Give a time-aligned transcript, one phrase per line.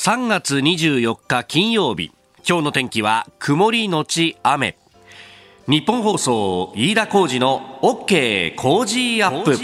[0.00, 2.12] 3月24日金曜日。
[2.48, 4.78] 今日の天気は曇りのち雨。
[5.66, 9.56] 日本放送飯田浩二の OK 工事アップ。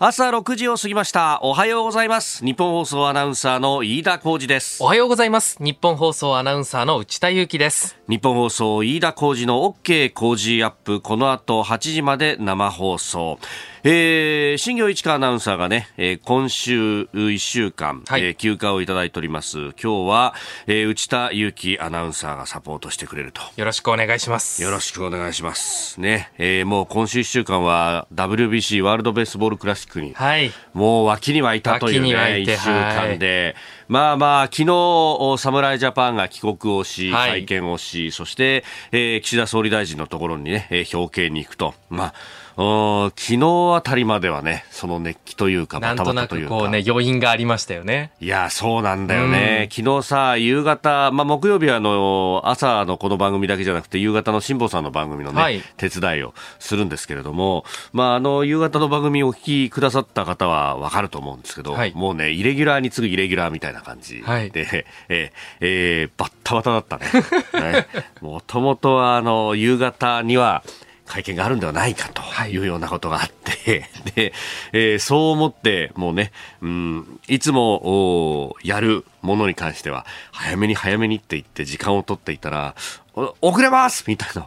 [0.00, 1.38] 朝6時を過ぎました。
[1.42, 2.44] おはようございます。
[2.44, 4.82] 日本放送アナウンサーの飯田浩二です。
[4.82, 5.56] おはようございます。
[5.60, 7.96] 日本放送アナウンサーの内田裕樹です。
[8.08, 11.00] 日本放送飯田浩二の OK 工事アップ。
[11.00, 13.38] この後8時まで生放送。
[13.86, 19.58] えー、新業市川アナウンサーがね、えー、今週1週間、はい、えー、休暇をいただいております。
[19.58, 20.34] 今日は、
[20.66, 23.42] えー、内田祐樹アナウンサーがサポートしてくれると。
[23.56, 24.62] よろしくお願いします。
[24.62, 26.00] よろしくお願いします。
[26.00, 33.64] ね、えー、もう今週1週間は WBC ワールドベースボールクラシに、はい、もう脇にはいたというね、1週間で、はい。
[33.88, 41.74] まあまあ、昨日、侍ジャパンが帰国をし、会見をし、そして、えー、岸田総理大臣のところにね、えー、表敬に行くと。
[41.90, 42.14] まあ
[42.56, 46.50] 昨日あたりまではね、その熱気というか、バタバタというか。
[46.50, 48.12] こうね、余韻がありましたよね。
[48.20, 49.68] いや、そうなんだよね。
[49.70, 66.98] うん、昨日さ、夕方、まあ、木曜日はあの、朝のこの番組だけじゃなくて、夕方の辛坊さんの番組のね、はい、手伝いをするんですけれども、まあ、あの、夕方の番組をお聞きくださった方はわかると思うんですけど、はい、もうね、イレギュラーに次ぐイレギュラーみたいな感じで、はい、 えー、えー、バッタバタだった
[67.60, 67.86] ね。
[68.20, 70.62] もともとは、あの、夕方には、
[71.06, 74.32] 会見があるんではないかというようなことがあって、はい、で、
[74.72, 76.32] えー、そう思って、もうね、
[76.62, 82.74] うん、いつもやるものに関しては、早めに早めにって言って時間を取っていたら、
[83.40, 84.46] 遅れますみたいな。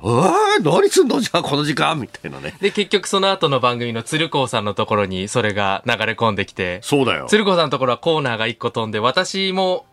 [0.60, 1.22] え何すんの？
[1.22, 2.54] じゃあこの時間みたいなね。
[2.60, 6.80] で、結局その後の番組の鶴光さんのところにそれが流れ込んできて。
[6.82, 7.28] そうだよ。
[7.30, 9.86] 鶴光さんのところはコーナーが1個飛んで、私も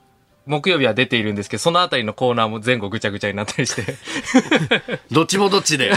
[0.46, 3.96] 木曜日は出ているんですけど、そのあたりのコーナーも前後ぐちゃぐちゃになったりして。
[5.10, 5.92] どっちもどっちで。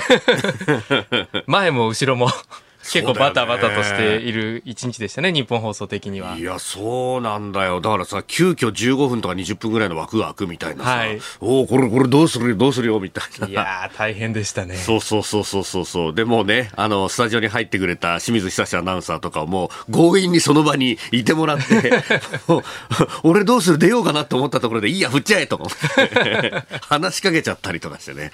[1.47, 2.31] 前も後ろも
[2.91, 6.35] 結構バタバタとしている一日でしたね、日本放送的には。
[6.37, 7.81] いや、そうなんだよ。
[7.81, 13.47] だからさ、急遽15分とか20分ぐらいの枠が開くみたいなさ、はい、おお、これ、これどうするよ、どうするよ、みたいな。
[13.47, 14.75] いや大変でしたね。
[14.75, 16.15] そうそうそうそうそうそう。
[16.15, 22.03] でもね、あの、スタジオに入ってくれた清水久志アナウンサーとかも、強引にその場にいてもらって、
[23.23, 28.31] 俺どうする出ようかなと思ったところで、いいや、振っちゃえと思って、話しかけちゃったりとかしてね。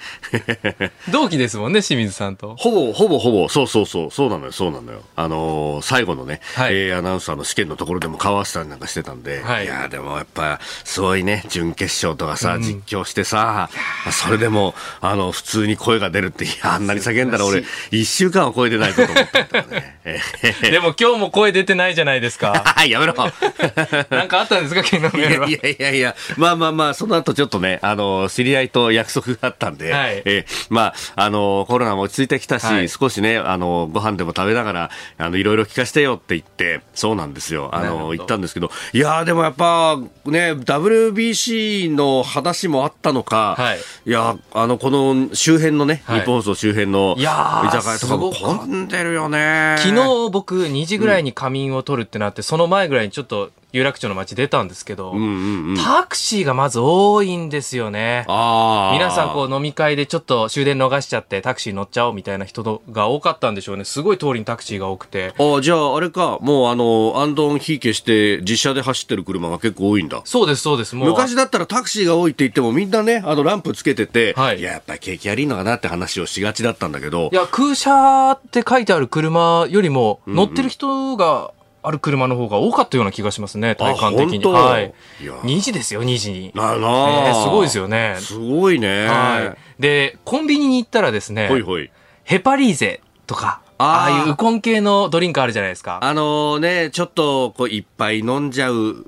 [1.10, 2.54] 同期ですもんね、清水さんと。
[2.56, 5.02] ほぼ、ほぼほぼ、そうそうそう、そうなのよ、そうなのよ。
[5.16, 13.68] あのー、最後のね、はい、えー、アナウンサーの試験のところでも交わしたりなんかしてたんで、はい、いやでもやっぱ、すごいね、準決勝とかさ、実況してさ、
[14.10, 19.98] それでも、あの、普通に声が出るって、いや、あんなに叫んだら俺、一週間は声出ないと思ったね。
[20.62, 22.76] でも今日も声出てないじゃないですか。
[22.86, 23.14] やめろ。
[24.10, 25.48] なんかあったんですか、昨日の夜は？
[25.48, 37.70] いやいやいや、まあまあまあ、その後ちょっとね、あの、知り合いと約束があったんで、はい、えまあ、あの、コロナも落ち着いてきたし、はい、少しね、あの、ご飯でも食べながら、あの、いろいろ聞かせてよって言って、そうなんですよ。
[37.72, 39.96] あの、言ったんですけど、いやでもやっぱ、
[40.26, 49.76] ね、WBC の話もあったのか、はい、いや、あの、この周辺のね、はい、日本放送周辺の居酒屋とかも混んでるよね。
[49.78, 58.24] 昨日僕2時ぐらいに仮眠を取るってなって、うん、その前ぐらいにちょっと有楽町の街出たんですけど、うんうんうん、タクシーがまず多いんですよね。
[58.28, 63.82] 皆さんこう飲み会でちょっと終電逃しちゃってタクシー乗っちゃおうみたいな人が多かったんでしょうね。
[63.82, 65.34] すごい通りにタクシーが多くて。
[65.36, 70.22] ああ、じゃああれか、もうあの、アンドンひいけして実車で走ってる車が結構多いんだ。
[70.24, 70.94] そうです、そうです。
[70.94, 77.28] もう昔だったらタクシーが多いって言ってもみんなね、あのランプつけてて、はい、いや、やっぱり景気悪いのかなって話をしがちだったんだけど。
[77.32, 81.50] いや、空車って書いてある車よりも乗ってる人が、
[81.86, 84.44] ある車の方が多かったような気がしますね、体感的に。
[84.44, 84.94] はい。
[85.20, 86.50] い2時ですよ、2時に。
[86.54, 88.16] なな、えー、すごいですよね。
[88.20, 89.06] すごいね。
[89.06, 89.82] はい。
[89.82, 91.90] で、コンビニに行ったらですね、ほいほい
[92.24, 95.98] ヘパリーゼとか、ああいうウコン系のドリンクあるじゃないですか。
[96.02, 99.04] あのね、ちょっとこういっぱい飲んじゃう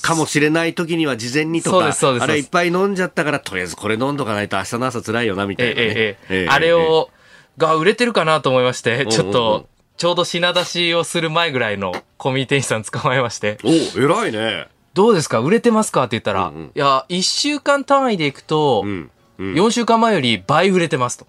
[0.00, 7.10] かもしれない時には事前にとか、あれいっぱい飲んじゃったから、とりあえずこれ飲んどかないと明日の朝辛いよな、みたいな、ね、ええええあれを、
[7.58, 9.66] が売れてるかなと思いまして、ちょっと
[9.96, 13.58] ちょうど品出しをする前ぐらいのコミュニ店員さん捕まえまして。
[13.62, 13.68] お、
[14.00, 14.66] 偉いね。
[14.92, 15.40] どうですか？
[15.40, 16.04] 売れてますか？
[16.04, 21.26] って言ったら、うんうん、いや、1週間単位でいくと、うんうん、4週間前より倍売れてますと。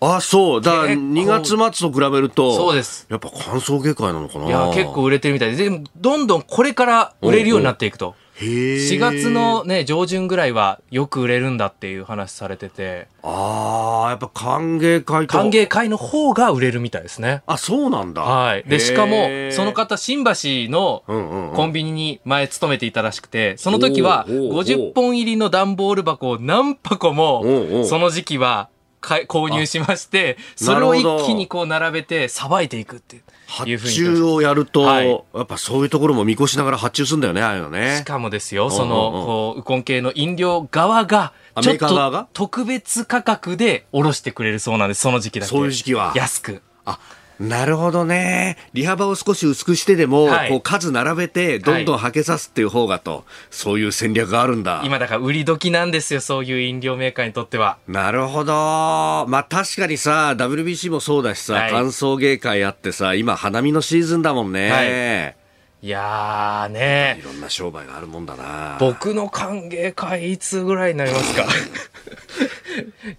[0.00, 0.60] あ、そう。
[0.60, 3.06] だから2月末と比べると、そうです。
[3.08, 8.14] やっぱ歓送迎会なのかないや、結構売れてるみたいで、でどんどんこれから売れるようになっていくと。
[8.38, 13.08] 4月のね、上旬ぐらいはよく売れるんだっていう話されてて。
[13.22, 17.42] ああ、やっぱ歓迎会歓迎会の方が売れるみたいですね。
[17.46, 18.22] あ、そうなんだ。
[18.22, 18.64] はい。
[18.64, 20.32] で、しかも、その方、新橋
[20.70, 21.02] の
[21.54, 28.68] コンビニに前勤めていたらしくて、その時は50本入りの段ボール箱を何箱も、その時期は
[29.00, 33.22] 購入しまして、それを一気にこう並べてさばいていくって。
[33.46, 37.98] 発注をやると、はい、やっぱそういうところも見越しながら発注するんだよね、ああいうのね。
[37.98, 45.50] しかもですよ、その、こう、ウコン系の飲料側が、ちょっと特別価格で卸してくれるそうなんです、その時期だけ。
[45.50, 46.12] そういう時期は。
[46.16, 46.60] 安く。
[46.84, 46.98] あ、
[47.38, 48.56] なるほどね。
[48.72, 54.82] 利幅を少し薄くしてでも、はい、こう数並べて、どんどんはけさすっていう方がと、はい、そういう戦略があるんだ。
[54.84, 57.78] 今だから売り時なんですよ、そういう飲料メーカーにとっては。
[57.86, 58.52] なるほど。
[58.54, 65.36] まあ確かにさ、WBC もそうだしさ、はい、歓送迎会あってさ、今花見のシーズンだもんね。
[65.82, 71.46] いやーねいろんな商売があるもんだな僕の歓迎会いつぐらいになりますか？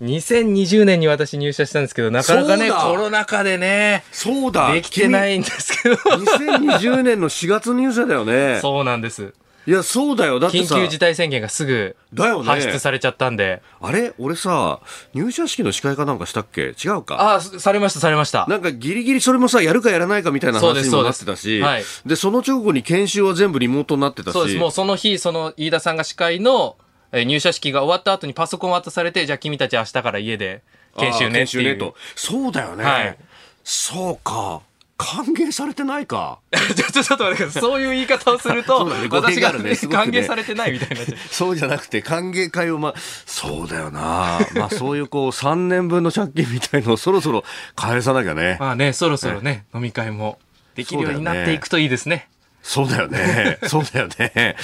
[0.01, 4.71] 2020年に私入社したんですけどなかなかねコロナ禍でねそうだ。
[4.71, 5.95] できてないんですけど。
[5.95, 8.59] 2020年の4月入社だよね。
[8.61, 9.33] そうなんです。
[9.65, 10.39] いや、そうだよ。
[10.39, 13.61] だって緊急事態宣言がすぐ発出されちゃったんで。
[13.81, 14.13] あれ？
[14.17, 14.79] 俺さ、
[15.13, 16.73] 入社式の司会かなんかしたっけ？
[16.81, 17.15] 違うか。
[17.15, 18.45] ああ、されました、されました。
[18.47, 24.33] なんかギリギリそれもさ、やるかやらないかみたいな話にもなってたし、はい、で、その直後に研修は全部リモートになってたし。
[24.33, 24.57] そうです。
[24.57, 26.77] もうその日、その飯田さんが司会の
[27.25, 30.61] 入社式が終わった後にパソコン渡されて、じゃあ君たち明日から家で
[30.97, 31.45] 研修ねっていう。
[31.45, 31.95] 研修ねと。
[32.15, 32.83] そうだよね。
[32.83, 33.17] はい。
[33.63, 34.61] そうか。
[34.97, 36.39] 歓迎されてないか。
[36.51, 37.61] ちょ、ちょっと待ってください。
[37.61, 44.39] そういう言い方をすると、 ね、私が、ね、歓迎されてないみたいな そうじゃなくて、歓迎会をま、そうだよな。
[44.55, 47.43] まあそういうこう、3年分の借金みたいのをそろそろ
[47.75, 48.57] 返さなきゃね。
[48.59, 50.39] まあね、そろそろね、飲み会も
[50.73, 52.27] できるようになっていくといいですね。
[52.67, 53.59] そうだよね。
[53.67, 54.57] そうだよね。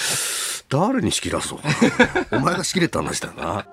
[0.70, 1.60] 誰に仕切らそう？
[2.36, 3.66] お前が仕切れた話だよな。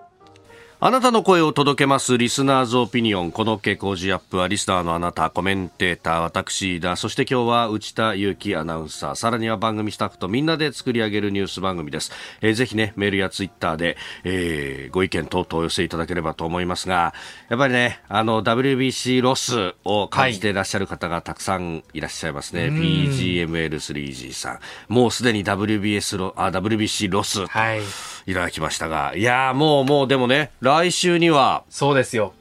[0.82, 2.16] あなたの声を届けます。
[2.16, 3.32] リスナーズオピニオン。
[3.32, 6.18] この傾向ジアップはリスナーのあなたコメンテーター。
[6.20, 9.14] 私だそして今日は内田裕樹アナウンサー。
[9.14, 17.12] さらには番組スタッフとみんなで作り上げるニュース番組です、えー、ぜひねメールやツイッターで、えー、ご意見等々お寄せいただければと思いますが
[17.50, 24.60] やっぱりねあの WBC ロスを感じていらっしゃる方がたくさんいらっしゃいますね、はい、PGML3G さん。
[24.88, 27.80] もうすでに WBS ロあ WBC ロス、はい
[28.26, 32.32] いただきましたが、いやもうもうでもね、来週には、そうですよ。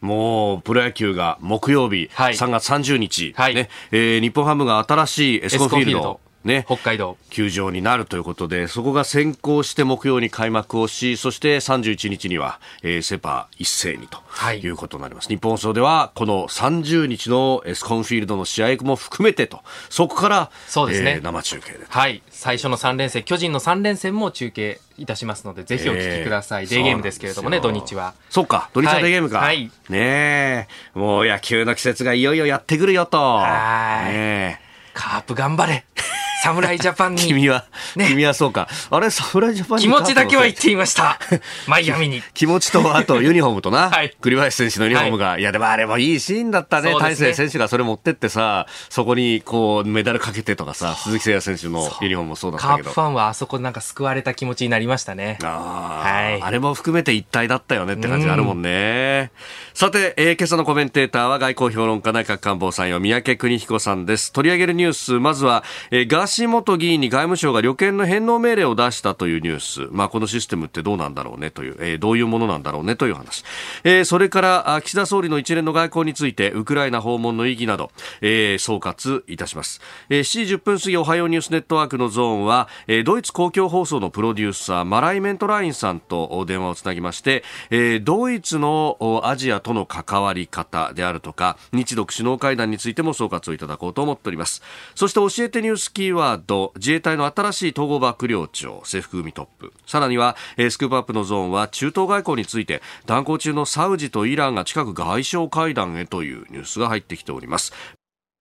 [0.00, 14.18] もう、プロ野球が木曜日、はい、3月30日、はい、ね、えー、日本ハムが新しいエスコンフィールド、ね、北海道球場になるということで、そこが先行して木曜に開幕をし、そして31日には、えー、セ・パ一斉にと
[14.54, 15.26] いうことになります。
[15.26, 21.80] はい、ニッポン放送では、この30日のエスコンフィールドの試合も含めてと、そこから、そうですね、えー、生中継で。
[21.88, 22.22] はい。
[22.30, 26.64] 最初の3連戦、巨人の3連戦も中継いたしますので、ぜひお聞きください。
[26.64, 28.14] えー、デーゲームですけれどもね、土日は。
[28.30, 29.38] そっか、土日はデーゲームか。
[29.38, 29.70] はい。
[29.88, 33.18] ねえ、もう野球の季節がいよいよやってくるよと。
[33.18, 34.12] はい。
[34.12, 34.60] ね
[34.94, 35.84] カープ頑張れ。
[36.42, 37.22] 侍ジャパンに。
[37.28, 37.64] 君は、
[37.96, 38.68] ね、君はそうか。
[38.90, 39.84] あれ、侍ジャパンに。
[39.84, 41.18] 気持ちだけは言っていました。
[41.68, 42.22] マイアミに。
[42.34, 43.90] 気持ちと、あとユニフォームとな。
[43.90, 44.14] はい。
[44.20, 46.94] 栗林選手のユニフォームが、はい、いや、でもあれもいいシーンだったね。
[46.98, 52.84] 大勢、選手がそれ持ってってさ、そこにこう、メダルかけてとかさ、鈴木誠也選手のユニフォームもそうだったけど。
[52.84, 55.38] カープファンはあそこなんか救われた気持ちになりましたね。
[55.42, 56.08] ああ。
[56.08, 56.42] はい。
[56.42, 59.22] あれも含めて一体だったよねって感じがあるもんね。
[59.24, 59.30] ん
[59.74, 64.32] さて、えー、今朝のコメンテーターは外交評論家内閣官房参与三宅邦彦さんです。
[64.32, 73.44] 取り上げるニュース、まずは、えー、ガーシー元議員に外務省が旅券の返納命令を出したというニュース、まあ、このシステムってどうなんだろうねという、えー、どういうものなんだろうねという話、
[73.84, 77.90] えー、それから岸田総理の一連の外交についてウクライナ訪問の意義など、
[78.20, 94.62] えー、総括いたします、えー、7時10分過ぎおはようニュースネットワークのゾーンは、えー、ドイツ公共放送のプロデューサーマライメントラインさんと電話をつなぎまして、えー、ドイツのアジアとの関わり方であるとか日独首脳会談についても総括をいただこうと思っております。
[94.94, 107.72] そして教えてニュースキーワード自衛隊の新しい統合幕僚長制服組トップさらには、えー、スクープアップのゾーンは中東外交について断交中のサウジとイランが近く外相会談へというニュースが入ってきております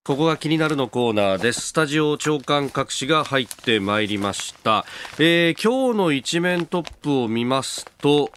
[0.04, 1.68] ここが気になるのコーナーです。
[1.68, 4.84] スタジオ長官各紙が入ってまいりました。
[5.20, 8.32] えー、今日の一面トップを見ますと、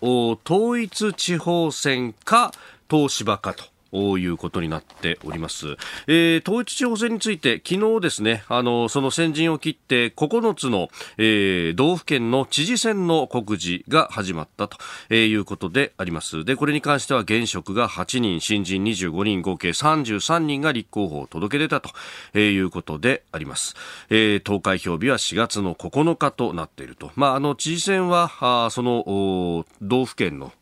[0.44, 2.52] 統一地方選か
[2.90, 3.73] 東芝かと。
[3.94, 5.76] いうことになっております。
[6.06, 14.78] えー、統一地方選について昨日ですね、あの、その先陣を切って9つの、えー、道府県の知事選の告示が始まったと
[15.10, 16.44] えいうことであります。
[16.44, 21.90] で、これに関しては現職が8人、新人25人、合計33人が立候補を届け出たと
[22.34, 23.74] えいうことであります。
[24.10, 27.10] えー、投開票日は4月の9日となっていると。
[27.16, 30.52] まあ、あの、知事選は、あその、道府県の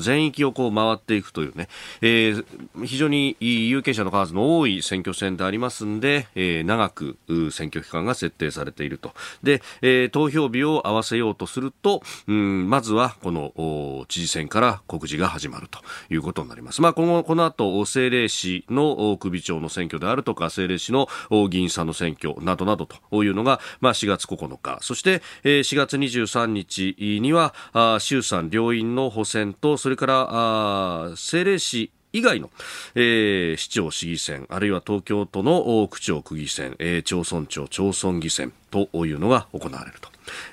[0.00, 1.68] 全域をこう回っていくというね、
[2.00, 2.44] えー、
[2.84, 7.16] 非常に有権者の数の多い選挙戦でありますんで、えー、長く
[7.52, 9.12] 選挙期間が設定されていると。
[9.42, 16.82] で、えー、投票日を合わせようとすると、うん、まずはこの知事選から告示が始まるということになります。
[16.82, 21.08] まあ、今後、この後、政令市の首長の選挙であるとか、政令市の
[21.48, 27.54] 議員さんの選挙などなどというのが、まあ、4月9日、そして、えー、4月23日には、
[28.00, 32.50] 衆参両院の補選と、それから、政令市以外の、
[32.94, 39.98] えー、市長市議選、あるいは東京都の区長区議選、えー、町村長町村議選というのが行われる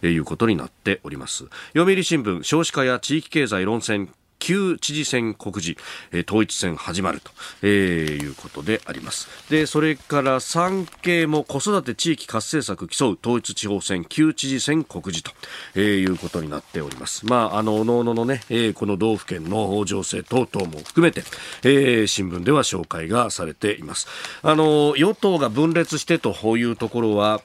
[0.02, 1.46] ということになっております。
[1.74, 5.80] 読売新聞、少子化や地域経済論戦旧知事選告示、
[6.12, 9.28] えー、統一選始まると、えー、いうことであります。
[9.50, 15.32] で、それから産経も子育て地域活性策競う統一地方選旧知事選告示と、
[15.76, 17.26] えー、いうことになっております。
[17.26, 21.24] まあ、あの、おのおののね、えー、この道府県の情勢等々も含めて、
[21.64, 24.08] えー、新聞では紹介がされています。
[24.42, 27.42] あの、与党が分裂してというところは、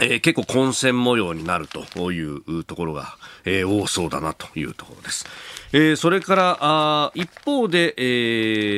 [0.00, 5.26] えー、結構混戦模様になるというところが、えー、多そうだなというところです。
[5.72, 8.02] えー、それからあ一方で、え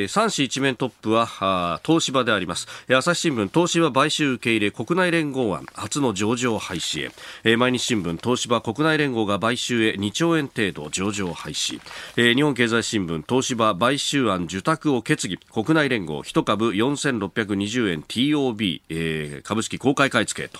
[0.05, 2.67] ー、三市一面トップはあ東芝であります。
[2.89, 7.11] 朝日新聞東芝買収受け入れ国内連合案初の上場廃止へ、
[7.43, 11.79] えー、毎日新聞東芝国内連合が買収へ2兆円程度上場廃止、
[12.17, 15.37] えー、日本経済新聞東芝買収案受託を決議。
[15.37, 20.59] 国内連合1株4620円 TOB、えー、株式公開買い付けと。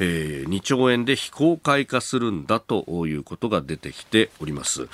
[0.00, 4.88] えー、2兆円で非公開化するんだということが出てきております。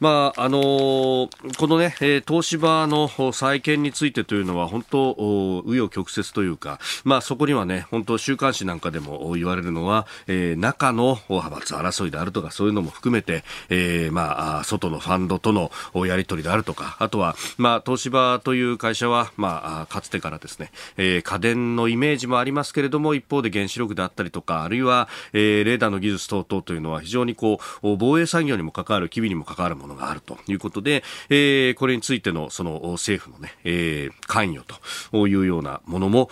[0.00, 15.70] まあ、あのー、このね、えー、東芝の再建についてというのは本当、紆余曲折というか、まあそこにはね、本当週刊誌なんかでも言われるのは、えー、中の派閥争いであるとかそういうのも含めて、えー、まあ、外のファンドとの
[16.06, 34.66] やり取りであるとか、あとは、まあ、東芝という会社は、まあ、かつてからですね、えー、家電のイメージもありますけれども、一方で原子力であったりとか、あるいは、えー、レーダーの技術等々というのは非常にこう、防衛産業にも関わる、機微にも関わるものがあるということで、えー、これについてのその政府のね、えー、関与
[35.10, 36.30] というようなものも、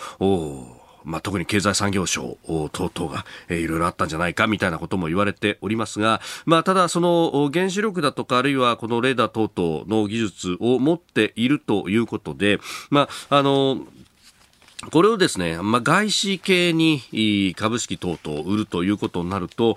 [1.05, 2.39] まあ、特に経済産業省
[2.73, 12.59] 等々が、えー、いろいろあったんじゃないかみたいなことも言われておりますが、まあ、ただその原子力だとかあるいはこのレーダー等々の技術を持っているということで、
[12.91, 13.79] まあ、あの
[14.91, 19.77] これをですね、まあ、外資系に株式等々を売るということになると、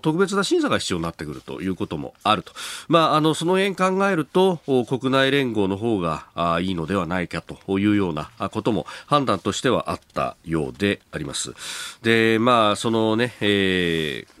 [0.00, 2.52] 特別な審査が必要になってくるということもあると。
[2.88, 11.52] まあ、あの、その辺考えると、国内連合の方がいいのではないかというようなことも判断としてはあったようであります。
[12.02, 14.37] で、まあ、そのね、えー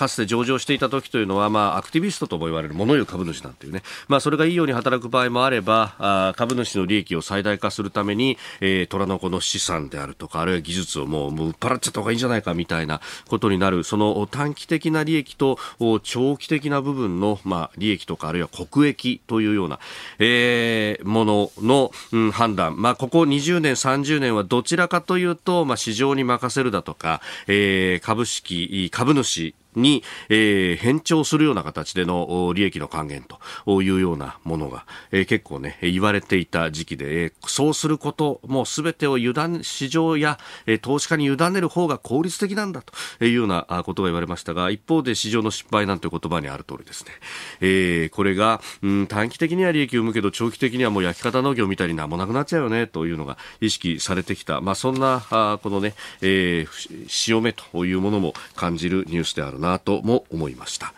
[0.00, 15.58] かつて上場していた時というのは、まあ、アクティビストとも言われる物言う株主なんていうね、まあ、それがいいように働く場合もあれば、あ株主の利益を最大化するために、えー、虎の子の資産であるとか、あるいは技術をもう、もう売っ払っちゃった方がいいんじゃないかみたいなことになる、その短期的な利益と
[16.02, 19.80] 長期的な部分の、まあ、利益とか、あるいは国益というような、
[20.18, 22.80] えー、ものの、うん、判断。
[22.80, 33.24] まあ、ここ20年、30年はどちらかというと、まあ、市場に任せるだとか、えー、株式、株主に、えー、返帳するような形での利益の還元
[33.66, 47.12] というようなものが、えー、結構ね、言われていた時期で、えー、そうすること、もうすべてを委ね、市場や、えー、投資家に委ねる方が効率的なんだというようなことが言われましたが、一方で市場の失敗なんて言葉にある通りですね、
[47.60, 60.92] えー、これが、うん、短期的には利益を生むけど、長期的にはもう焼き方農業みたいになんもなくなっちゃうよね、というのが意識されてきた、まあそんな、あこのね、えー、潮目というものも感じるニュースであるなとも思いました。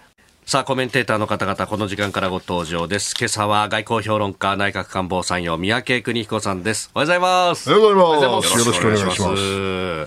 [0.45, 3.15] さあ、コメンテーターの方々、この時間からご登場です。
[3.19, 6.91] 今朝は外交評論家、内閣官房参与、三宅邦彦さんです。
[6.95, 7.73] おはようございます。
[7.73, 8.59] おはようございます。
[8.59, 9.37] よろしくお願いしま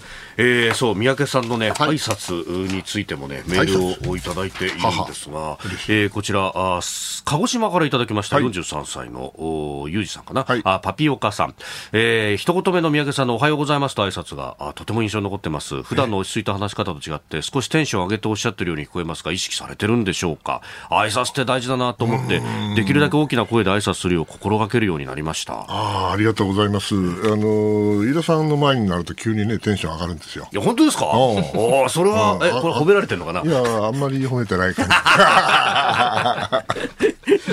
[0.09, 0.24] す。
[0.37, 6.79] えー、そう三宅さんのね、はい、挨拶についてもねメールをいただいているんですが、はえー、こちらあ
[7.25, 11.55] 鹿児島からいただきました、はい、43歳のおゆうじさんかな、はい、あパピオカさん、
[11.93, 15.83] えー、一言目の三宅さんのおはようございますと挨拶があとても印象に残ってます。
[15.83, 20.61] 普段の落ち着いた話し方と違って少しテンション上げておっしゃってるように聞こえますが意識されてるんでしょうか？
[20.89, 22.41] 挨拶って大事だなと思って
[22.75, 25.65] できるだけ大きな声で挨拶するよう心がけるようになりました。
[25.67, 26.95] あありがとうございます。
[26.95, 26.97] あ
[27.35, 30.47] の飯田さんの前になると急にねテンション上がるんですよ。
[30.51, 31.05] いや本当ですか？
[31.07, 33.41] おそれは、えこれ褒められてるのかな？
[33.41, 34.83] いやあんまり褒めてないか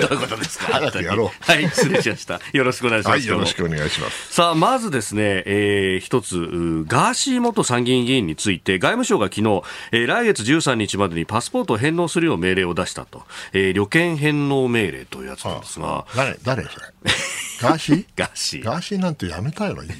[0.01, 0.65] どういうことですか？
[0.73, 1.51] 早くやろう。
[1.51, 2.39] はい、失礼しました。
[2.51, 3.19] よろしくお願いします。
[3.19, 4.33] はい、よろしくお願いします。
[4.33, 6.35] さあ、まずですね、えー、一つ、
[6.87, 13.23] ガーシー元参議院議員について、外務省が昨日、えー、来月13日までにパスポートを返納するよう命令を出したと。
[13.53, 16.05] えー、旅券返納命令というやつなんですが。
[16.15, 16.85] 誰、誰それ？
[17.61, 18.05] ガーシー？
[18.17, 18.63] ガーシー。
[18.63, 19.95] ガーシーなんてやめたらいいよ。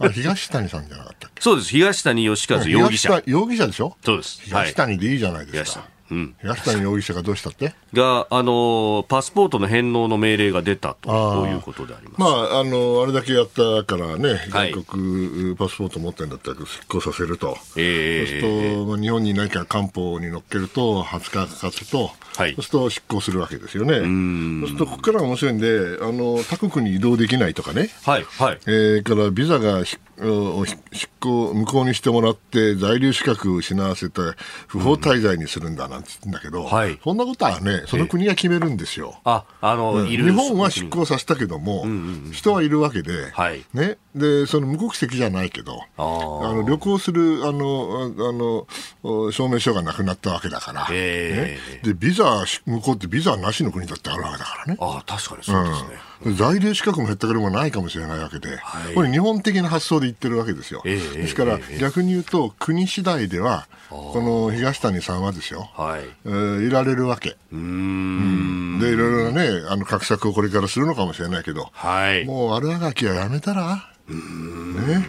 [0.00, 1.40] あ東谷さんじゃなかったっけ？
[1.42, 1.70] そうです。
[1.70, 3.22] 東谷義和容疑者。
[3.26, 3.96] 容疑者でしょ？
[4.04, 4.40] そうです。
[4.44, 5.84] 東谷でいいじゃないですか。
[6.12, 7.74] うん、東谷容疑者がどうしたって？
[7.94, 11.46] が、あのパスポートの返納の命令が出たと。
[11.46, 12.20] いうことであります。
[12.20, 23.94] まあ、あのあれだけやったからね、外国パスポート持ってるんだったら執行させると、えー、そうすると、日本にいないから官報に乗っけると、20日かかつと、はい、そうすると執行するわけですよね。
[23.94, 28.58] そうすると、ここから面白いんで、あの他国に移動できないとかね、はいはい。
[28.66, 29.82] えー、からビザが
[30.22, 34.20] 執行、無効にしてもらって、在留資格を失わせて、
[34.66, 39.20] 不法滞在にするんだなんて言ってんだけど、うんはい、そんなことはね、その国が決めるんですよ。
[39.24, 54.76] ああの、うん、日本は執行させたけども、うんうんうん、人はいるわけで、はい、ね、でその無国籍じゃないけど、あの旅行するあのあの証明書がなくなったわけだから、ね、でビザ向こうってビザなしの国だってあるわけだからね。
[54.80, 56.11] あ確かにそうですね。
[56.36, 60.82] 在留資格も減ったくれもないかもしれないわけで、はい、これ日本的な発想で言ってるわけですよ。
[60.84, 67.36] えー、ですから、逆に言うと国次第ではこの東谷さんはですよ、はい、えー、いられるわけ。
[67.52, 73.91] うん、でいろいろなねあの画策をこれからするのかもしれないけど、はい、もう悪あがきはやめたら。
[74.08, 75.06] ね、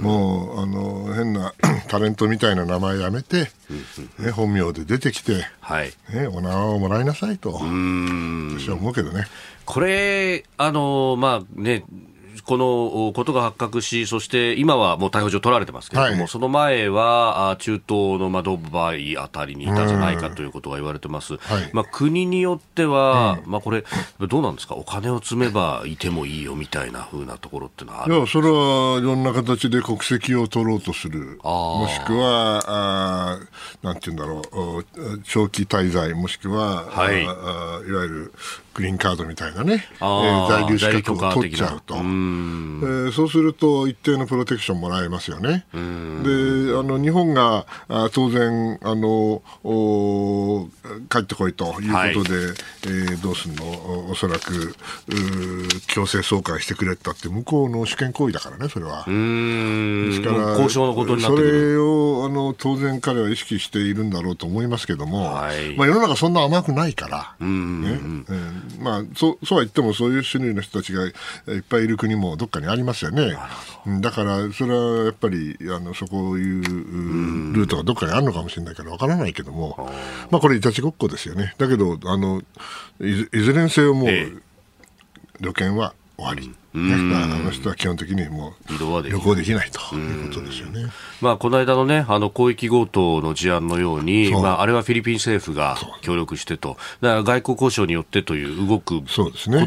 [0.00, 1.54] もうあの変な
[1.88, 3.50] タレントみたいな名前やめて、
[4.18, 5.92] ね、本名で出てきて、はい。
[6.12, 7.52] ね、お縄をもらいなさいと。
[7.52, 9.26] 私は思うけどね。
[9.64, 11.84] これあのまあね
[12.46, 23.84] このことが発覚し、そして今はもう逮捕状取られてますけれども、はい、その前は中東のドバイあたりにいたんじゃないかということが言われてます、はい、まあ、国によっては、うん、まあ、これ、
[24.20, 33.38] どうなんですか、お金を積めばいてもいいよみたいなふうなところってのはあるいや、それはいろんな形で国籍を取ろうとする、もしくは、あ
[33.82, 34.84] なんていうんだろう、
[35.24, 38.32] 長期滞在、もしくは、はい、あいわゆる
[38.76, 45.64] グリーンカードみたいなね、えー、在留資格を取っちゃうと、うえー、そうすると一定のプロテクションもらえますよね。
[45.72, 50.68] であの日本があ当然あのお
[51.08, 52.54] 帰ってこいということで、はい、
[52.84, 54.10] えー、どうすんの？
[54.10, 54.74] おそらく
[55.86, 59.04] 強制送還してくれたって向こうの主権行為だからね、それは。
[59.06, 68.26] ですから交渉のことになってそれをあの当然彼は意識しているんだろうと思いますけども、はい、まあ、世の中そんな甘くないから、ねうん
[68.78, 71.12] まあ、そそうは言ってもそういう種類の人たちがいっ
[71.68, 73.36] ぱいいる国もどっかにありますよね。
[74.00, 76.62] だからそれはやっぱりあのそこいう
[77.54, 79.90] ルートがどっかにあるのかもしれないからわからないけども、
[80.30, 81.54] まあ、これいたちごっこですよね。
[81.58, 82.42] だけどあの
[83.00, 84.42] いずれにせよもう、
[85.40, 86.54] 旅券は終わり。
[86.76, 88.72] ね、あの人は基本的にもう
[89.08, 90.90] 旅行できないということですよね。
[91.22, 99.06] まあ、この間のね、あの広域強盗の事案のように、まあ、あれはフィリピン政府が協力してと、だから外交交渉によってという動くこ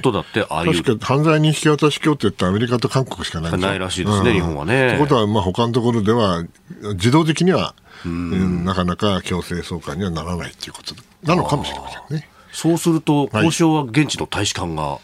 [0.02, 4.90] とだってあり確か犯罪人引き渡し協定ってアメリカと韓国しかないないらしいですね、うん、日本はね。
[4.90, 6.46] ということは、まあ、他のところでは
[6.94, 7.74] 自動的には、
[8.06, 10.94] うん、なかなか強制送還にはならないということ
[11.24, 12.30] なのかもしれませんね。
[12.52, 15.00] そうすると、交渉は現地の大使館が、はい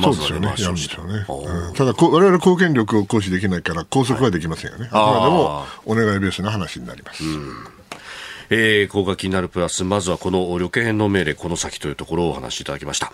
[0.00, 1.26] そうですよね。
[1.28, 4.88] うん、ただこ、我々貢献力を行使できないから、拘束はできませんよね。
[4.92, 7.24] はい、あくまでもお願いベースの話になります。
[8.50, 13.12] えー、高が気になるプラス、まずはこの旅券返納命令、この先というところをお話しいただきました。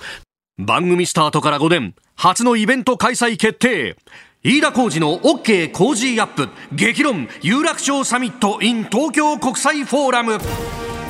[0.58, 3.96] 番組スタートから5年、初のイベント開催決定。
[4.46, 10.38] 飯田浩二の OK 工事アップ激論有楽町サミット in 東京国際フォーラム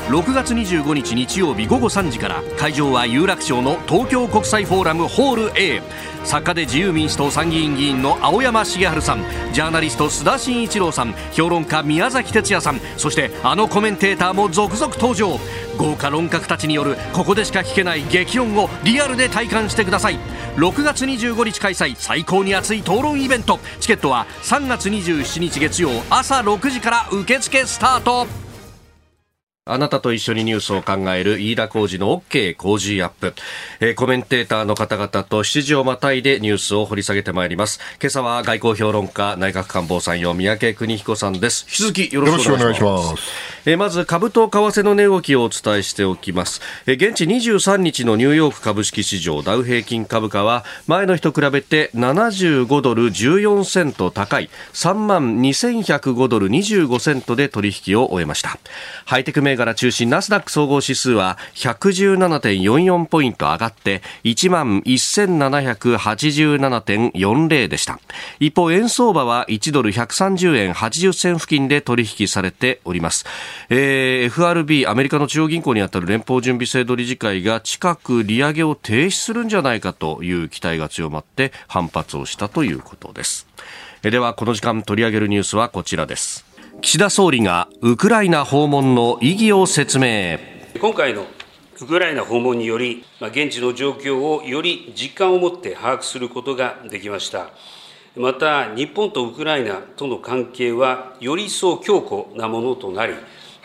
[0.09, 5.81] 6月25日日曜日午後3時から会場は有楽町の東京国際フォーラムホール A
[6.25, 15.39] 作家で自由民主党参議院議員の青山茂春さんジャーナリスト須田慎一郎さん評論家宮崎哲也さんそしてあのコメンテーターも続々登場。
[15.77, 20.19] 豪華論客たちによるここでしか聞けない激論をリアルで体感してください。
[20.57, 23.59] 6月25日開催最高に熱い討論イベント。
[23.81, 28.44] チケットは3月27日月曜朝6時から受付スタート。
[29.67, 33.33] あなたと一緒にニュースを考える飯田浩二の OK 工事アップ、
[33.81, 37.81] えー、コメンテーターの方々と7時をまたいでニュースを掘り下げてまいります。
[37.99, 41.65] 今朝は外交評論家内閣官房参与三宅邦彦さんです。
[41.67, 43.55] 引き続きよろしくお願いします。
[43.67, 58.59] えー、まず株と為替の値動きをお伝えしておきます、えー、現地23日のニューヨーク株式市場ダウ平均株価は前の日と比べて75ドル14セント高い3万2105ドル25セントで取引を終えました。
[59.07, 67.99] ハイテクメ銘柄中心ナスダック総合指数は117.44ポイント上がって1万1787.40でした。
[68.41, 73.25] 一方円相場は1ドル130円80銭付近で取引されております、
[73.71, 83.47] えー、FRB アメリカの中央銀行にあたる連邦準備制度理事会が近く利上げを停止するんじゃないかという期待が強まって反発をしたということです。
[84.03, 86.54] ではこの時間取り上げるニュースはこちらです。
[86.81, 90.39] 岸田総理がウクライナ訪問の意義を説明
[90.81, 91.27] 今回の
[91.81, 97.51] ウクライナ訪問により現地の状況をより実感を持って把握することができました
[98.17, 103.15] また日本とウクライナとの関係はより一層強固なものとなり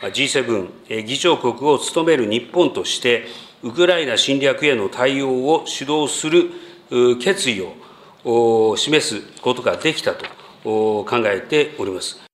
[0.02, 3.26] G7 議長国を務める日本として
[3.62, 6.50] ウクライナ侵略への対応を主導する
[7.20, 7.62] 決意
[8.24, 10.26] を示すことができたと
[10.64, 12.29] 考えております。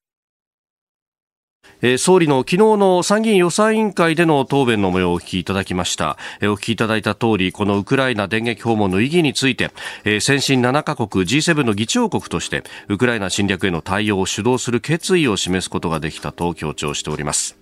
[1.98, 6.18] 総理の昨日の参議院予算委員会での答弁の模様をお聞きいただきました。
[6.42, 9.72] お聞きいただいた通り、このウクライナ電撃訪問の意義について、
[10.20, 17.58] 先進7カ国 G7 の議長国として、ウクライナ侵略への対応を主導する決意を示すことができたと強調しております。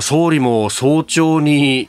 [0.00, 1.88] 総理も早朝に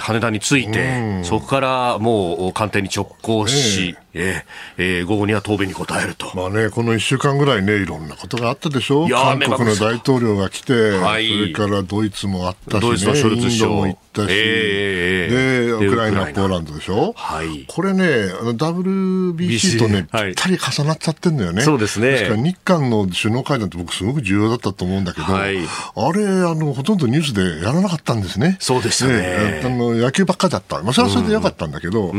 [0.00, 4.44] 羽田に着いて、そこからもう官邸に直行し、え
[4.78, 6.30] えー、午後には答弁に答えると。
[6.36, 9.08] まあね、この1週間ぐらいね、いろんなことがあったでしょ？
[9.08, 17.12] 韓国の大統領が来て、はい、それからドイツもあったし、ね、ドイツのショルツ首相も行ったし、えー、で、ウクライナ、ポーランドでしょ？
[17.16, 21.62] はい、これね、WBC とね、ぴったり重なっちゃってんだよね。
[21.62, 22.10] そうですね。
[22.10, 28.56] ですから日韓の首脳会談って僕すごく重要だったと思うんだけど、はい、あれ、あの、ほとんどニュースでやらなかったんですね。
[28.60, 29.60] そうですね。
[29.64, 30.80] あの野球ばっかだった。
[30.82, 32.12] まあ、それはそれでよかったんだけど、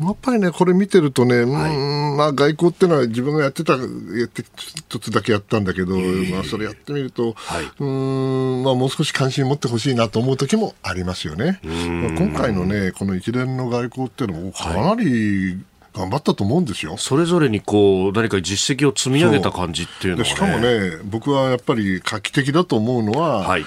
[0.00, 1.76] やっぱりね、これ見てるとね、はい、
[2.16, 11.60] まあ外交っていうのは自分がやってた、やって一つだけやったんだけど、まあそれやってみると、はい、うんまあもう少し関心持ってほしいなと思う時もありますよね。
[11.62, 15.58] まあ、今回のね、この一連の外交っていうのもかなり、
[15.96, 16.98] 頑張ったと思うんですよ。
[16.98, 23.64] それぞれにこう何か実績を積み上げた感じっていうのは、ね、しかもね、僕はやっぱり画期的だと思うのは、はい、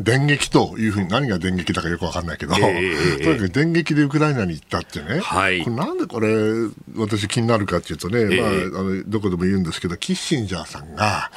[0.00, 6.28] 電撃というふうに何が電撃だかよくわかんないけど、えー、 とにかく電撃でウクライナに行ったってね、はい、これなんでこれ、
[6.96, 11.30] 私気になるかっていうとね、えー、まあ、あのどこでも言うんですけど、キッシンジャーさんが、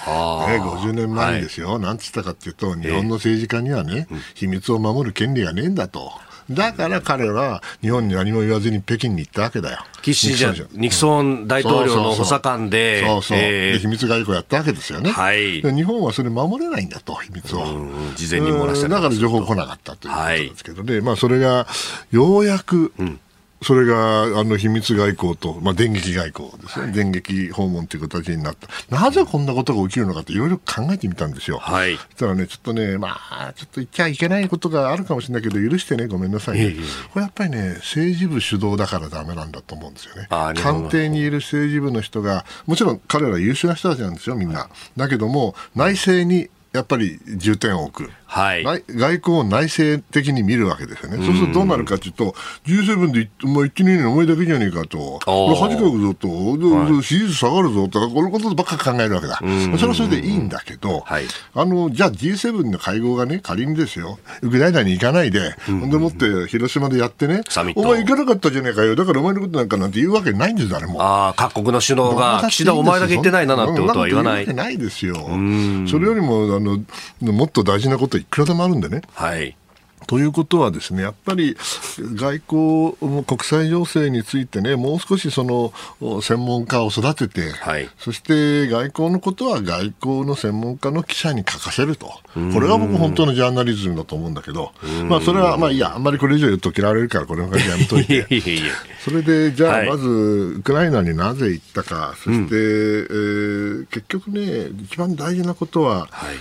[0.48, 6.12] ね、50年前にですよ、はい、なんつったかっていうと、日本の政治家にはね、えー、秘密を守る権利がねえんだと。
[6.50, 9.80] だから彼は日本に何も言わずに北京に行ったわけだよ。
[10.02, 15.12] キッシンジャー、ニクソン大統領の補佐官で、そうそう、えー、秘密外交やったわけですよね。
[15.12, 15.62] はい。
[15.62, 17.66] 日本はそれ守れないんだと、秘密を。
[18.16, 21.68] 事前に漏らしただから情報来なかったということですけどね、はい、まあそれが
[22.12, 23.20] ようやく、うん
[23.64, 31.60] それがあの秘密外交と、まあ、電撃外交ですね、はい、電撃訪問という形になった、なぜこんなことが起きるのかっていろいろ考えてみたんですよ。
[31.60, 36.76] はい、そしたらね、ちょっとね、まあ、ちょっと言っちゃいけないことがあるかもしれないけど、許してね、ごめんなさいね、
[37.14, 40.28] これやっぱりね、政治部主導だからだめなんだと思うんですよね。
[40.30, 44.70] 官邸にいる政治部の人が、もちろん彼ら優秀な人たちなんですよ、みんな。
[44.98, 48.12] だけども、内政にやっぱり重点を置く。
[48.32, 51.18] はい、外交を内政的に見るわけですよね。
[51.18, 52.34] そうするとどうなるかというと、
[52.66, 58.00] G7 で、まあ、1、2年お前だけじゃねえかと、恥かくぞと、はい、支持率下がるぞと。
[58.00, 59.36] か、このことばっか考えるわけだ。
[59.36, 67.42] それはそれでいいんだけど、はい、あの、じゃあ G7 の会合がね、仮にですよ、ウクライナに行かないで、ほんでもって広島でやってね、
[67.76, 71.02] お前行かなかったじゃねえかよ、だからお前のことなんかなんて言うわけないんです、誰も。
[71.02, 74.46] ああ、各国の首脳が、岸田お前だけ言ってないななんてことは言わない。
[74.46, 75.16] 言ないですよ。
[75.16, 76.80] それよりも、あの、
[77.34, 79.02] もっと大事なこといくらでもあるんでね。
[79.14, 79.56] はい。
[80.08, 81.56] ということはですね、やっぱり
[82.16, 85.72] 外交の国際情勢についてね、もう少しその
[86.22, 92.08] 専門家を育てて、はい、そして外交のことは外交の専門家の記者に書かせると。
[92.54, 94.72] これが僕本当のジャーナリズムだと思うんだけど、
[95.08, 98.26] まあそれはまあいや、あんまりこれ以上言うと嫌われるからこれの感じやめといて。
[99.02, 100.08] それで、じゃあまず
[100.60, 106.36] ウクライナになぜ行ったか、そして、うん、えー、結局ね、一番大事なことは、はい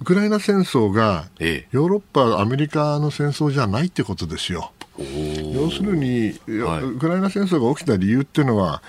[0.00, 4.72] ウクライナ戦争がヨーロッパ、アメリカの戦争じゃないってことですよ。
[4.98, 8.82] 要するに、はい、ウクライナ戦争が起きた理由っていうのは、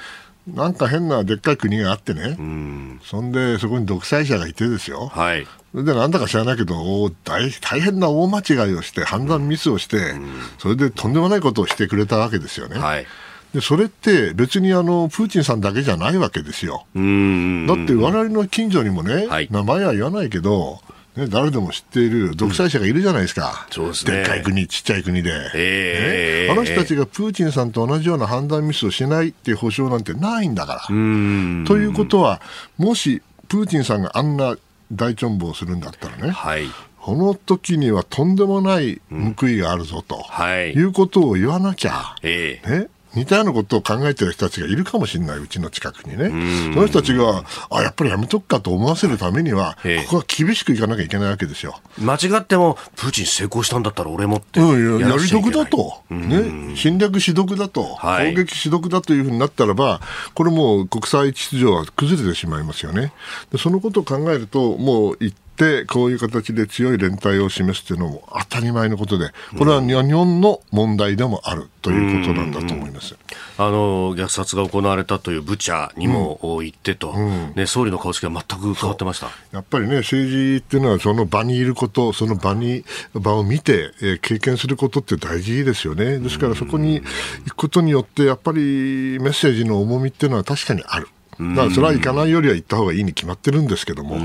[0.48, 3.00] なんか変なでっかい国があってね、ん。
[3.04, 10.14] そんでそこに独裁者がいてですよ、はい、それでなんだか知らないけど大、大変な大間違いをして、判断ミスをして、
[10.60, 12.80] それでとんでもないことをしてくれたわけですよね。
[12.80, 13.06] はい。
[13.54, 16.86] でそれって別にあのプーチンさんだけじゃないわけですよ。
[16.96, 20.80] だって我々の近所にもね、はい、名前は言わないけど、
[21.16, 30.82] ね、誰でも知っている独裁者がいるじゃないですか、うん、そうですね、でっかい国、ちっちゃい国で、えーね、あの人たちがプーチンさんと同じような判断ミスをしないっていう保証なんてないんだから。
[30.88, 32.42] ということは、
[32.78, 34.56] もしプーチンさんがあんな
[34.92, 36.64] 大チョンボをするんだったらね、はい、
[37.02, 39.02] この時にはとんでもない
[39.38, 40.24] 報いがあるぞと、
[40.56, 40.74] い。
[40.80, 42.62] うことを言わなきゃ、え。
[42.66, 46.30] ね、似たようなことを考えてる人たちがいるかもしれない、うちの近くにね。
[46.74, 51.80] その人たちが、あ、やっぱりやめとくかと思わせるためには、ここは厳しくいかなきゃいけないわけですよ。
[52.00, 54.66] 間違っても、プーチン成功したんだったら俺もってや。
[54.66, 56.02] うん、やり得だと。
[56.10, 56.76] ね。
[56.76, 57.84] 侵略し得だと。
[57.96, 60.02] はい、攻撃し得だというふうになったらば、
[60.34, 63.12] これもう国際秩序は崩れてしまいますよね。
[63.52, 65.36] でそのことを考えると、もう一
[65.88, 73.16] こういう形で強い連帯を示すというのも当たり前のことで、これは日本の問題でもあるということなんだと思います。
[73.58, 79.30] あの虐殺が行われたというブチャにも行ってと、うん、ね、総理の顔つきは全く変わってました。
[79.52, 87.02] やっぱりね、政治っていうのは、その場にいること、その場に場を見て、えー、経験することって大事ですよね、ですからそこに
[87.46, 88.60] 行くことによって、やっぱり
[89.20, 91.08] メッセージの重みっていうのは確かにある。
[91.50, 94.18] だからそれは行かないよりは行った方がいいに決まってるんですけども、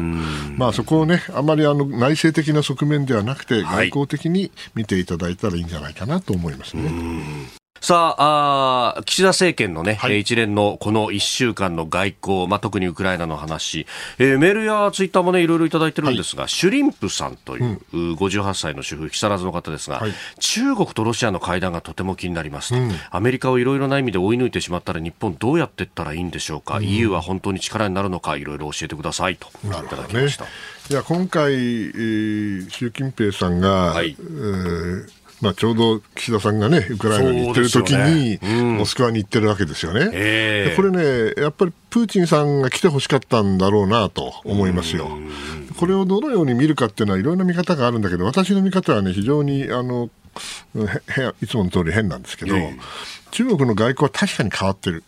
[0.56, 6.90] まあそこをね、あまりあの内政的な側面ではなくて、外交的に見ていただいたらいいんじゃないかなと思いますね。
[7.80, 13.86] さああ、岸田政権のね、はい、一連のこの1週間の外交、まあ、特にウクライナの話、
[14.18, 29.48] えー、メールやツイッターもね、いろいろいただいてるんですが、はい、シュリンプさんという、うん、58歳の主婦、木更津の方ですが、はい、中国とロシアの会談がとても気になりますと、うん、アメリカをいろいろな意味で追い抜いてしまったら日本どうやっていったらいいんでしょうか、うん、EU は本当に力になるのか、いろいろ教えてくださいと。
[29.64, 30.44] いただきました。
[30.88, 34.16] いや今回、えー、習近平さんが、はい。
[34.18, 40.08] えーまあ、ちょうど岸田さんがね、ウクライナに行ってる時に、ねうん、モスクワに行ってるわけですよね。
[40.12, 45.10] えー、これね、やっぱりプーチンさんが来てほしかったんだろうなと思いますよ。
[45.78, 50.08] これをどのように見るかっていうのは、いろんな見方があるんだけど、私の見方はね、非常にあの
[51.42, 55.04] いつもの通り変なんですけど、えー、中国の外交は確かに変わってる。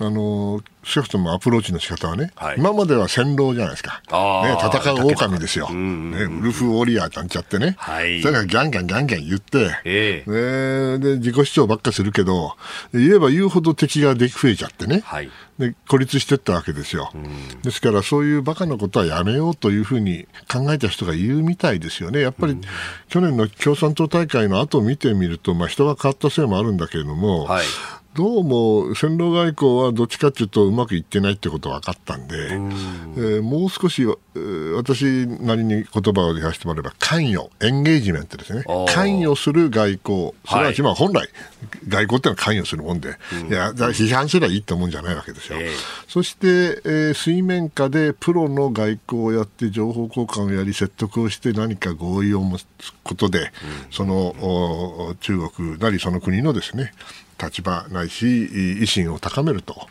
[0.00, 12.56] あの少なくともアプローチの仕方はね、はい、今までは戦狼じゃないですか、ね、戦う狼ですよ、ね、ウルフ・ウォリアーなんちゃってね、はい、それからギャンギャンギャンギャン言って、えー、ね、で自己主張ばっかするけど、
[12.92, 17.10] 言えば言うほど敵ができ増えちゃってね、はい、で孤立していったわけですよ、
[17.62, 22.58] ですからそういうバカなことはやめようというふうに考えた人が言うみたいですよね、やっぱり
[23.08, 27.64] 去年の共産党大会の後を見てみると、まあ、人が変わったせいもあるんだけれども、はい
[28.14, 38.62] どうも戦狼外交はどっちかというとうまくいってないってことが分かったんで、えー、もう少し、えー、私なりに言葉を言わせてもらえば関与、エンゲージメントですね、
[38.94, 41.28] 関与する外交、すなわちまあ本来、
[41.88, 43.16] 外交ってのは関与するもんで、
[43.48, 45.58] いや批判すればいいってもんじゃないわけですよ。
[45.60, 45.70] えー、
[46.06, 46.46] そして、
[46.84, 52.64] えー、水面下でプロの外交をやって、情報交換をやり、説得をして何か合意を持つ
[53.02, 53.50] ことで、
[53.90, 56.92] その中国なりその国のですね
[57.44, 59.88] 立場ないし維新を高めると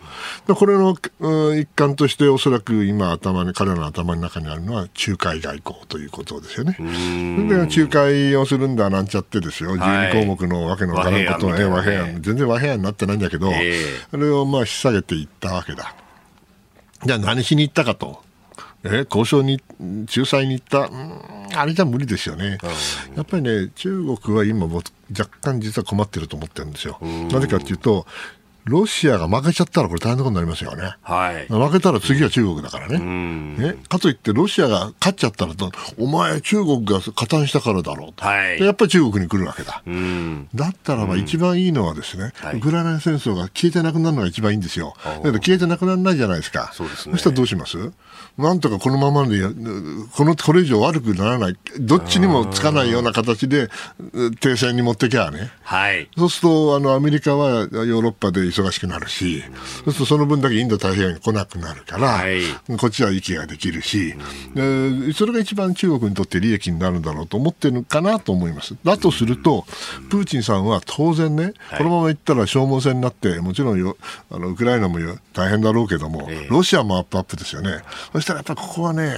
[0.48, 0.96] これの
[1.56, 6.76] 一環としておそらく今頭に彼らの頭の中にあるのは仲介外交ということですよね。
[6.80, 15.96] で仲介をするんだなんちゃってですよ、12項目のわけのわからんことは、和平案全然和平案になってないんだけど、えー、れをまあ引っ提げていったわけだ。
[17.06, 18.23] じゃあ何しに行ったかと。
[18.84, 20.90] え交渉に、仲裁に行った、
[21.60, 22.58] あれじゃ無理ですよね。
[23.16, 24.82] やっぱりね、中国は今も
[25.18, 26.98] 若干実は困ってると思ってるんですよ。
[27.32, 28.06] なぜかというと、
[28.66, 30.96] ロシアが負けちゃったらこれ大変なことになりますよね。
[31.02, 33.00] はい、負けたら次は中国だからね。
[33.00, 38.26] ねかといってロシアが勝っちゃったらと、お前中国が加担したからだろうと。
[38.26, 39.84] はい、やっぱり中国に来るわけだ。
[40.56, 44.96] だったらば一番いいのはですね、ウクライナ戦争が消えてなくなるのが一番いいんですよ。
[45.04, 46.72] だけど消えてなくならないじゃないですか。
[46.74, 47.14] そうですね。
[47.14, 47.78] そしたらどうします？
[48.38, 53.70] なんとかこのままでこの、これ以上悪くならない、どっちにもつかないような形で
[54.40, 55.52] 停戦に持ってきゃね。
[55.64, 56.10] はい。
[56.18, 59.44] そうすると、あの、アメリカはヨーロッパで忙しくなるし、
[59.86, 62.44] そうするとその分だけインド太平洋に来なくなるから、はい、
[62.78, 64.16] こっちは息ができるし、
[64.54, 68.76] で、それが一番中国にとって利益になるんだろうと思ってるのかなと思います。
[68.84, 69.66] だとすると、
[70.10, 73.98] プーチンさんは当然ね、このままいったら消耗戦になって、もちろんよ
[74.30, 75.00] あのウクライナも
[75.34, 77.82] 大変だろうけども、ロシアもアップアップですよね。
[78.12, 79.14] そしたらやっぱりここはね、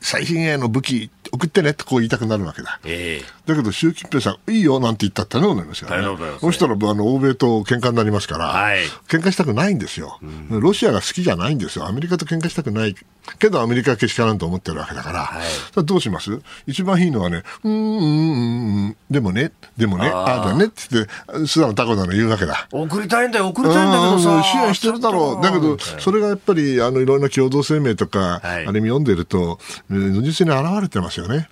[0.00, 2.80] 最新鋭の武器送ってねってこう言いたくなるわけだ。
[2.84, 5.96] えー、だけど習近平さん、いいよなんて言ったって大変なりますよね。
[6.40, 10.18] そしたらあの欧米と喧嘩になりますから、はい、喧嘩したくないんですよ、
[10.50, 11.86] うん、ロシアが好きじゃないんですよ。
[11.86, 12.94] アメリカと喧嘩したくない。
[13.38, 16.40] けどアメリカはけしからんと思ってるわけだから、はい、どうします？
[16.66, 22.66] 一番いいのはね、うんうんうんうん、でもね、でもね、ああだねって言って、素直なタコだの言うわけだ。
[22.72, 24.42] 送りたいんだよ、送りたいんだけどさ。
[24.42, 25.42] 支援してるだろう。
[25.42, 29.58] だけど、それがやっぱり、あの、いろんな共同声明とか、はい、あれ読んでると、
[29.90, 31.48] 如実に現れてますですよね。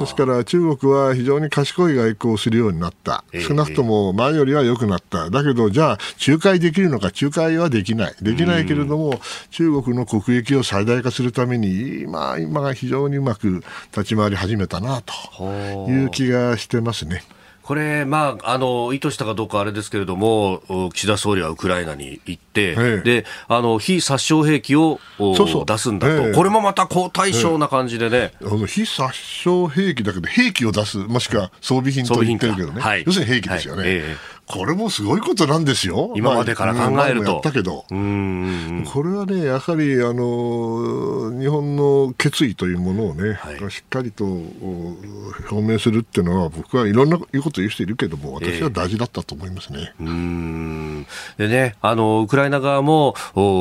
[0.00, 15.02] ですから中国は非常に賢い外交をするようになった、少なくとも前よりは良くなった、だけど、じゃあ、仲介できるのか、仲介はできない、できないけれども、中国の国益を最大化するために、今、今が非常にうまく立ち回り始めたな
[15.36, 15.44] と
[15.88, 16.10] いう。
[16.16, 17.22] 気がしてますね。
[17.66, 20.62] これ、まあ、あの、意図したかどうかあれですけれども、
[20.94, 25.66] 岸田総理はウクライナに行って、ええ、で、あの、非殺傷兵器をそうそう。
[25.66, 28.34] 出すんだと、え、これもまた好対象な感じでね。
[28.40, 33.82] あの非殺傷兵器だけど、兵器を出す、もしくは装備品と言ってるけどね、はい、要するに兵器ですよね。
[33.82, 34.02] はい
[34.46, 36.12] これもすごいことなんですよ。
[36.14, 37.32] 今までから考えると。
[37.32, 37.84] やったけど。
[37.88, 49.92] これはね、やはり、あの、日本の決意というものをね、はい、しっかりと表明するっていうのは、僕はいろんな言うこと言う人いるけども、私は大事だったと思いますね。
[50.00, 51.06] えー、うん
[51.38, 53.14] でね、あの、ウクライナ側も、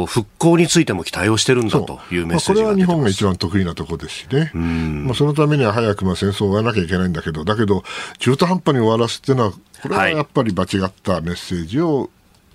[0.08, 4.52] 復興についても期待をしてるんだというメッセージまあ、これは日本が一番得意なところですしね。
[4.54, 7.84] まあ、そのためには早くまあ戦争を終わらなきゃいけないんだけど、だけど、
[8.20, 9.54] 中途半端に終わらすっていうのは、
[9.88, 12.10] これはやっぱり間違ったメッセージを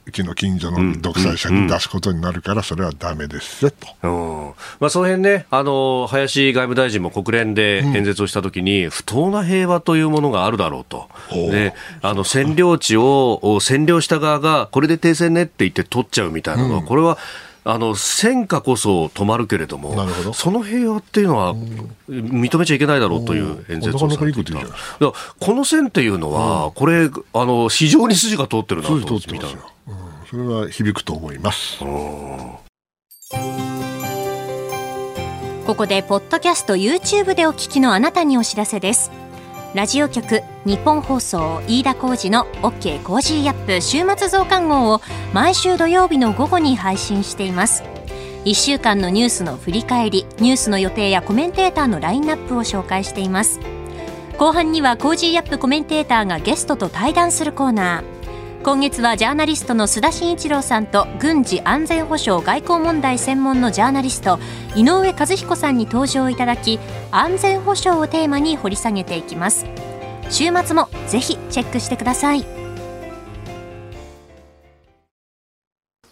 [0.06, 4.54] うちの近所の独裁者に出すことになるから、それはだめですと、うん。
[4.80, 17.16] まあ、その辺ね、あの林外務大臣も国連で演説をしたときに、うん、不当な平和というものがあるだろうと、であの占領地を占領した側が、これで停戦ねって言って取っちゃうみたいなのは、うん、これは。
[17.64, 19.94] あの戦火こそ止まるけれども
[20.32, 21.54] その平和っていうのは
[22.08, 24.52] 認めちゃいけないだろうという演説をされていた。
[25.38, 29.46] この線っていうのは、これあの非常に筋が通ってるなと見た
[30.30, 31.78] それは響くと思います。
[35.66, 39.12] ここでポッドキャスト YouTube でお聞きのあなたにお知らせです
[39.72, 45.00] ラジオ局日本放送飯田浩二の OK コージーアップ週末増刊号を
[45.32, 47.84] 毎週土曜日の午後に配信しています。
[48.44, 53.60] 1週間のニュースの振り返りニュースの予定やコメンテーターのラインナップを紹介しています。
[54.38, 58.19] 後半には Cozy up コメンテーターがゲストと対談するコーナー。
[58.62, 64.38] 今月はジャーナリストの須田慎一郎さんと軍事安全保障外交問題専門のジャーナリスト
[64.76, 66.78] 井上和彦さんに登場いただき
[67.10, 69.64] 安全保障をテーマに掘り下げていきます。
[70.28, 72.44] 週末もぜひチェックしてください。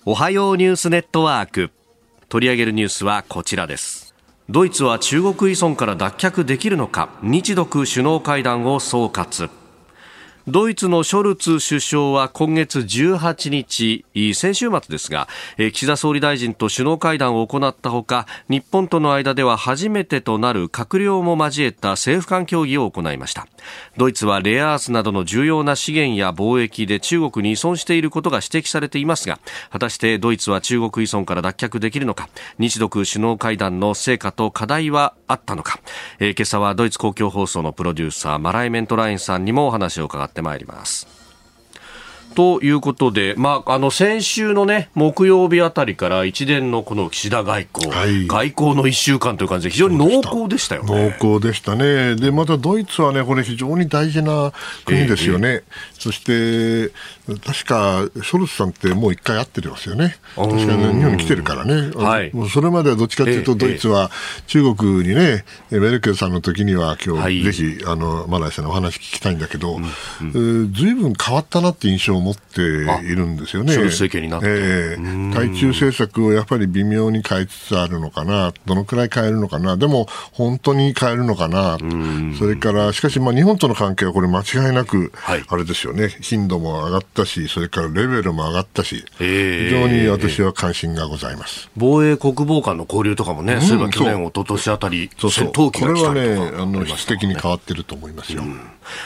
[0.07, 1.71] おはようニュースネットワーク。
[2.31, 4.15] 取り上げるニュースはこちらです。
[4.49, 7.11] ドイツは中国依存から脱却できるのか？
[7.23, 9.51] 日独首脳会談を総括。
[10.51, 23.47] ドイツのショルツ首相は今月18日、先週末ですが、岸田総理大臣と首脳会談を行ったほか、日本との間では初めてとなる閣僚も交えた政府間協議を行いました。
[23.97, 29.39] ドイツはレアアースなどの重要な資源や貿易で中国に依存していることが指摘されていますが、
[29.71, 35.81] 果たしてドイツは中国依存から脱却できるのか、日独首脳会談の成果と課題はあったのか、
[36.19, 41.18] えー、今朝はドイツ公共放送のプロデューサー、マライメントラインさんにもお話を伺ってまいります。
[42.39, 51.17] ということで、まあ、あの先週の、ね、木曜日あたりから一連のこの岸田外交、はい、外交の1週間という感じで、非常に濃厚でしたよね。
[51.21, 54.53] 濃厚でしたね、でまたドイツはね、これ、非常に大事な
[54.85, 55.63] 国ですよね、えー、
[55.99, 56.95] そして
[57.45, 64.13] 確かショルツさんってもう一回会ってますよね、確かに、ね、日本に来てるからね、はい、もうそれまではどっちかというと、ドイツは
[64.47, 69.81] 中国にね、メルケルさんの時には、今日、はい、ぜひあのマライさんのお話聞きたいんだけど、
[70.21, 71.15] ずいぶん。
[71.15, 73.77] 変わったなって印象を持っているんですよね。
[73.77, 81.79] 政権になって、えー、対中政策をやっぱり微妙に変えつつあるのかな、どのくらい変えるのかな、でも本当に変えるのかな、
[82.39, 95.53] それからしかし、まあ、日本との関係はこれ、間違いなく、あれですよね、頻度も上がったし、それからレベルも上がったし、非常に私は関心がございます、防衛国防間の交流とかもね、そういえば去年、一昨年あたり、そうそう。
[95.53, 98.43] これはね、あの質的に変わってると思いますよ。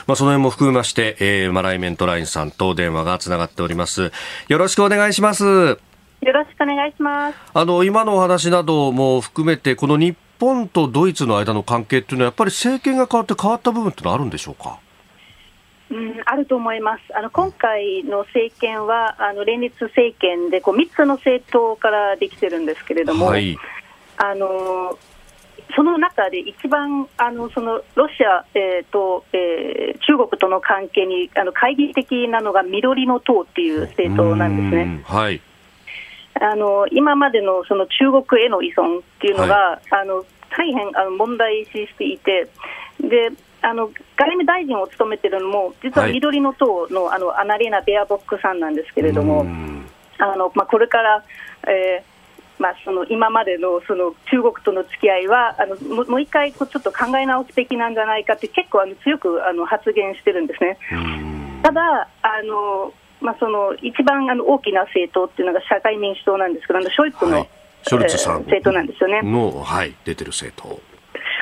[0.07, 4.13] まあ、その辺も含めまして、えー、マライメントラインさんと電話がつながっております。
[4.49, 5.45] よろしくお願いします。
[5.45, 7.39] よろしくお願いします。
[7.53, 14.79] あの、今のお話なども含めて、この日本とドイツの間の関係っていうのは、やっぱり政権が変わって変わった部分ってのはあるんでしょうか？
[15.91, 17.03] うん、あると思います。
[17.15, 23.59] あの今回の政権はあの連立政権でこう3つの政党からできてるんですけれども、はい、
[24.17, 24.99] あの
[25.75, 35.03] その中で一番あのそのロシア、えーとえー、中国との関係にあの懐疑的なのが緑の党っていう政党なんですね。
[35.05, 35.41] はい、
[36.41, 42.49] あの今までのその中国への依存っていうのが、はい、あの大変あの問題視していて、
[43.01, 43.31] で
[43.63, 49.47] あの外務大臣を務めているのも、実は緑の党の,、あのアナリーナ・ベアボックさんなんですけれども、
[50.19, 51.25] あのまあ、これから、
[51.69, 52.13] えー
[52.59, 60.79] まあ、その今までのその中国との付き合いはあのももう一回こうちょっと考え直すべきなんじゃないかって結構あの強くあの発言してるんですね。
[61.63, 67.49] ただあのまあ、その一番あの大きな政党っていうのが社会民主党なんですけど、あのショイツの、はい、
[67.87, 69.23] ショルツさん、政党なんですよね。
[69.23, 70.81] の、はい、出てる政党。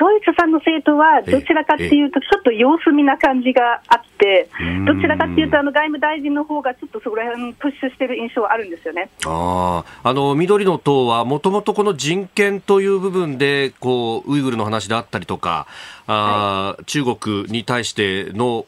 [0.01, 4.49] ショイツさんの政党はどちらかっていうと、ちょっと様子見な感じがあって、
[4.87, 9.11] どちらかっていうと、あの外務大臣の方がちょっとそこら辺プッシュしてる印象はあるんですよね。
[9.27, 15.67] ああの緑の党は、もともとこの人権という部分でこう、ウイグルの話であったりとか、
[16.07, 18.65] あ、はい、中国に対しての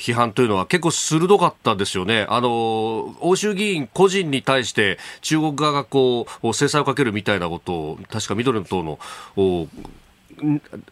[0.00, 2.26] 批判というのは結構鋭かったですよね。
[2.28, 8.98] あの欧州議員個人に対して中国側がこう制裁をかけるみたいなことを確か緑の党の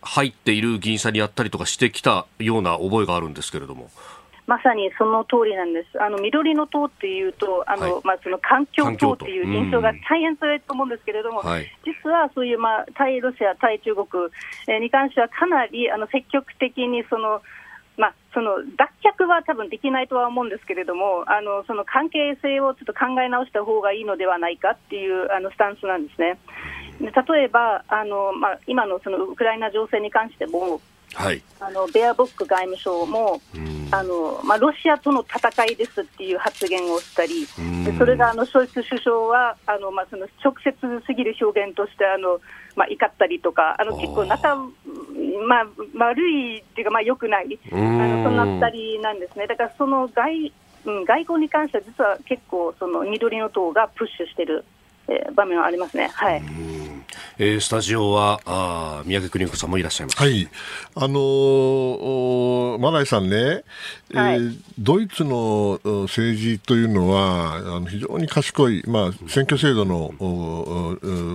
[0.02, 3.90] 入っている議員さんにやったりとかしてきたような覚えがあるんですけれども。
[4.46, 14.06] まさにその通りなんです、あの緑の党っていうと、あの、はい、まあ、その環境党っていう印象が大変強いと思うんですけれども、はい、実はそういう、まあ、対ロシア、対中国、
[14.66, 17.42] えー、に関しては、かなりあの積極的にその、
[17.96, 26.38] まあ、その脱却は多分できないとは思うんですけれども、あのその関係性をちょっと考え直した方がいいのではないかっていうあのスタンスなんですね。
[27.00, 30.80] で例えばあの、まあ、今のそのウクライナ情勢に関しても、
[31.14, 33.40] はい、あのベアボック外務省も、
[33.90, 37.46] あのまあ、ロシアとの戦いですっていう発言をしたり、
[37.84, 40.72] でそれがあのショイツ首相はあの、まあ、その直接
[41.06, 42.40] すぎる表現としてあの、
[42.76, 45.66] まあ、怒ったりとか、あの結構仲、まあ、
[45.98, 49.46] 悪いっていうか、まあ、よくない、あのそんな2人なんですね。
[49.46, 50.52] だからその外,、
[50.84, 54.64] うん、外交に関しては、実は結構、その緑の党がプッシュしてる、
[55.08, 56.08] えー、場面はありますね。
[56.14, 56.69] はい
[57.42, 60.18] えー、スタジオはあ宮家邦子さんもいらっしゃいます。
[60.18, 60.46] はい、
[60.94, 63.64] あのー、マナイさんね、
[64.12, 70.12] はい、えー、ドイツの政治というのはあの非常に賢い、まあ、選挙制度の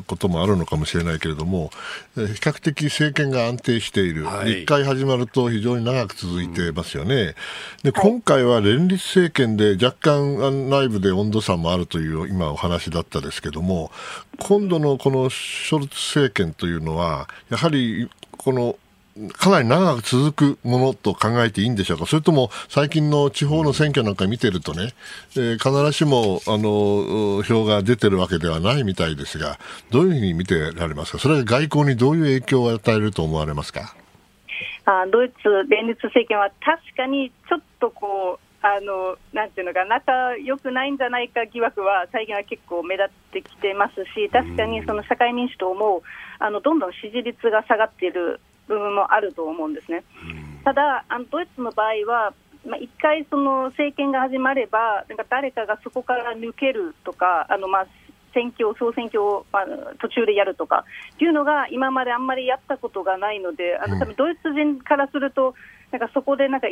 [0.06, 1.72] こともあるのかもしれないけれども、
[2.14, 7.34] 比較的政権が安定している、はい、1回始まると非常に長く続いてますよね。
[7.82, 13.90] で今回は連立政権で若干内部で温度差もあるという今お話だったですけども
[14.38, 18.78] 今度のこのショルツ政権というのは、やはりこの
[19.38, 24.94] かなり長く続くものと考えていいんでしょうか、それとも最近の地方の選挙なんか見てるとね、
[25.38, 29.58] えー、必ずしもあの票が出てるわけではないみたいですが、
[29.90, 33.96] どういうふうに見てられますか、それが外交にどういう影響を与えると思われますか？
[34.88, 35.36] あドイツ
[35.70, 46.02] 連立政権は確かにちょっとこうあのなんていうのか仲良くないんじゃないか疑惑は最近は結構目立ってきてますし確かにその社会民主党も
[46.40, 50.04] あのどんどん支持率が下がっている部分もあると思うんですね。
[50.64, 52.34] ただあのドイツの場合は
[52.66, 57.88] まあ、1回その政権が始まれば、なんか誰かがそこから抜けるとか、あのまあ
[58.34, 59.66] 選挙、総選挙を、まあ、
[60.02, 65.54] 途中でやるとかっていうのが、今まであんまりやったことがないので、あの多分ドイツ人からすると、
[65.96, 66.68] なんかそこでなんか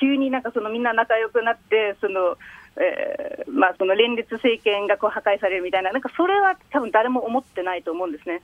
[0.00, 2.36] 急になんかそのみんな仲良くなってその、
[2.76, 8.42] えーまあ、その連立政権がこう破壊されるみたいななんかそれは多分誰も思ってないと思うんですね。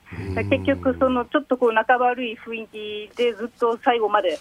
[0.49, 4.39] 結局そのちょっとこう仲悪い雰囲気でずっと最後まで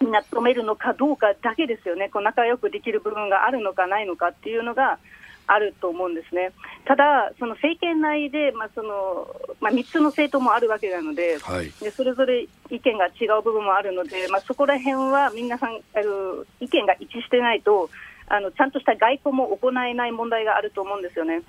[0.00, 2.08] みんな止めるのかどうかだけですよね。
[2.08, 5.00] こう仲良くできる部分があるのかないのかっていうのが
[5.46, 6.52] あると思うんですね。
[6.84, 17.90] ただ、その政権内で、まあそのまあ、3つの政党もあるわけなのではい、で、それぞれ意見が違う部分もあるので、まあ、そこら辺は皆さんあの、意見が一致してないと、
[18.26, 21.42] あのちゃんとした外交も行えない問題があると思うんですよね。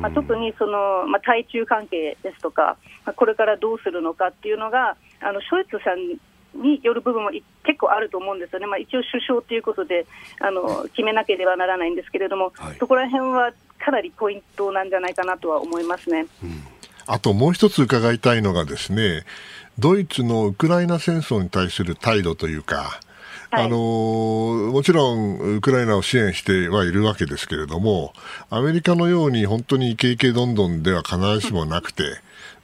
[0.00, 6.18] まあ、特にその、まあ、対中関係ですとか、まあ、これからどうするのかっていうのが、あのショイツさん
[6.54, 7.30] による部分も
[7.64, 10.06] 結構あると思うんですよね、まあ、一応、首相ということで
[10.40, 16.26] あの決めなければならないんですけれども、はい、そこら辺はかなりポイントなんじゃないかなとは思いますね。
[16.42, 16.62] うん、
[17.06, 19.24] あともう一つ伺いたいのがですね
[19.78, 23.00] ドイツのウクライナ戦争に対する態度というか、
[23.52, 23.76] あの
[24.72, 28.12] もちろんウクライナを支援してはいるわけですけれども
[28.48, 32.04] アメリカのように本当にイケイケどんどんでは必ずしもなくて、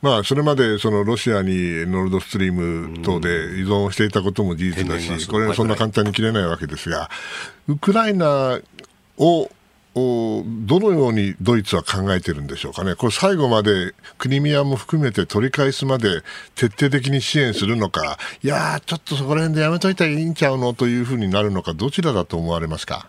[0.07, 3.29] まあ、それまでそのロシアにノルドストリーム等で
[3.59, 7.11] 依存していたことも事実だし、これはそんな簡単に切れないわけですが、
[7.67, 8.61] ウクライナ
[9.19, 9.51] を
[9.97, 16.23] どのようにドイツは考えてるんでしょうかね、これ、最後までクリミアも含めて取り返すまで
[16.55, 20.75] 徹底的に支援するのか、いやー、ちょっとそこら辺でやめといたらいいんちゃうの？
[20.75, 23.09] というふうになるのか、どちらだと思われますか？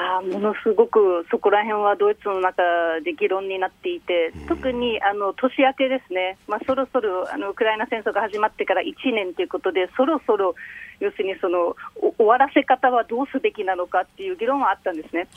[0.00, 2.62] あものすごくそこら辺はドイツの中
[3.04, 10.54] で議論になっていて、特にあの年明けですね、まあ、そろそろあのウクライナ戦争が始まってから1年ということで、そろそろ
[11.00, 11.76] 要するにその
[12.16, 15.28] 終わらせ方はどうすべきなのかっていう議論はあったんですね。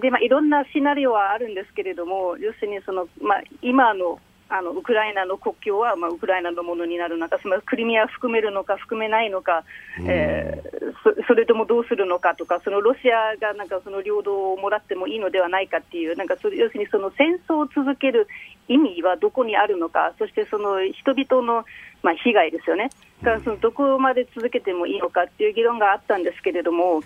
[0.00, 4.18] でまあ、いろんなシナリオはあるんですけれども、要するにその、まあ、今の
[4.56, 9.64] あのウクライナの国境は、まあ、ウクライナのものになるのか、そのクリミア含めるのか、含めないのか、
[10.06, 18.28] えー、そそれともどうするのかとか、そのロシアがなんかその領土をもらってもいいのではないかっていう、なんかそれ要するにその戦争を続ける
[18.68, 21.64] 意味はどこにあるのか、そしてその人々の、
[22.04, 22.90] まあ、被害ですよね、
[23.22, 27.02] だからそのどこまで続けてもいいのかっていう議論があったんですけれども、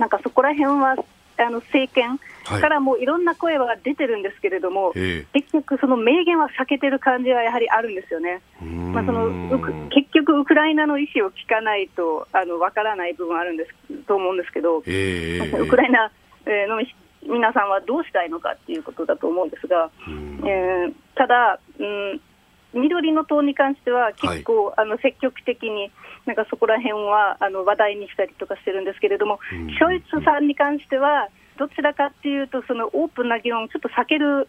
[0.00, 0.96] なんかそこら辺は
[1.38, 8.42] あの政権からもいろんな声は出てるんですけれども、はい、結局、その明言は避けてる感じはやはりあるんですよね。
[8.92, 9.30] まあ、その
[9.88, 16.10] 結局、ウクライナの意思を聞かないとあの分からない部分あるんですと思うんですけど、えー、ウクライナ
[16.68, 16.80] の
[17.22, 22.20] 皆さんはどうしたいのかっていうことだと思うんですが、えー、ただ、うん
[22.74, 25.90] 緑の党に関しては結構、はい、あの積極的に
[26.26, 29.38] なんかそこら辺はあの話題にしたりとかしてるんですけれども、
[29.78, 34.48] ショイツさんに関しては、どちらかっていうと、そのオープンな議論をちょっと避ける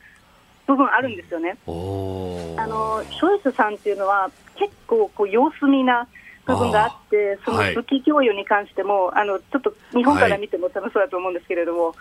[0.66, 1.58] 部分あるんですよね。
[1.68, 6.08] あのショイツさんっていうのは、結構こう様子見な
[6.46, 11.96] 部分があって、その武器供与に関しても、はい、あのちょっと日本から見ても楽しそうだと思うんですけれども、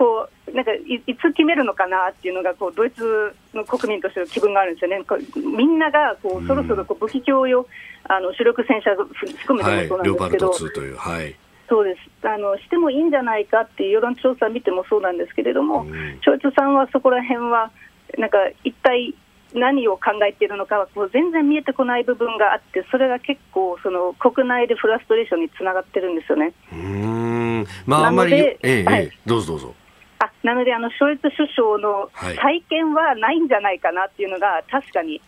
[0.00, 5.04] こうなんかいいつ決めるのかなっていうのがこうドイツの国民としての気分があるんですよね、
[5.36, 7.68] みんながこうそろそろこう武器供与、
[8.04, 11.36] あの主力戦車含めてもそうなんですけど、はい、
[11.68, 12.26] そうです。
[12.26, 15.84] あのしてもいいんじゃないかっていう世論調査を見てもそうなんですけれども、
[16.24, 17.70] 長一さんはそこら辺は、
[18.16, 19.14] なんか一体
[19.52, 26.54] 何を考えているのかはこう全然見えてこない部分があって、それが結構、その国内でフラストレーションにつながってるんですよね。
[26.72, 27.66] うん。
[27.84, 29.74] まあ、あんまり、ええ、はい、どうぞどうぞ。
[30.22, 35.20] あなので、あのショルツ首相の体験はないんじゃないかなっていうのが、確かに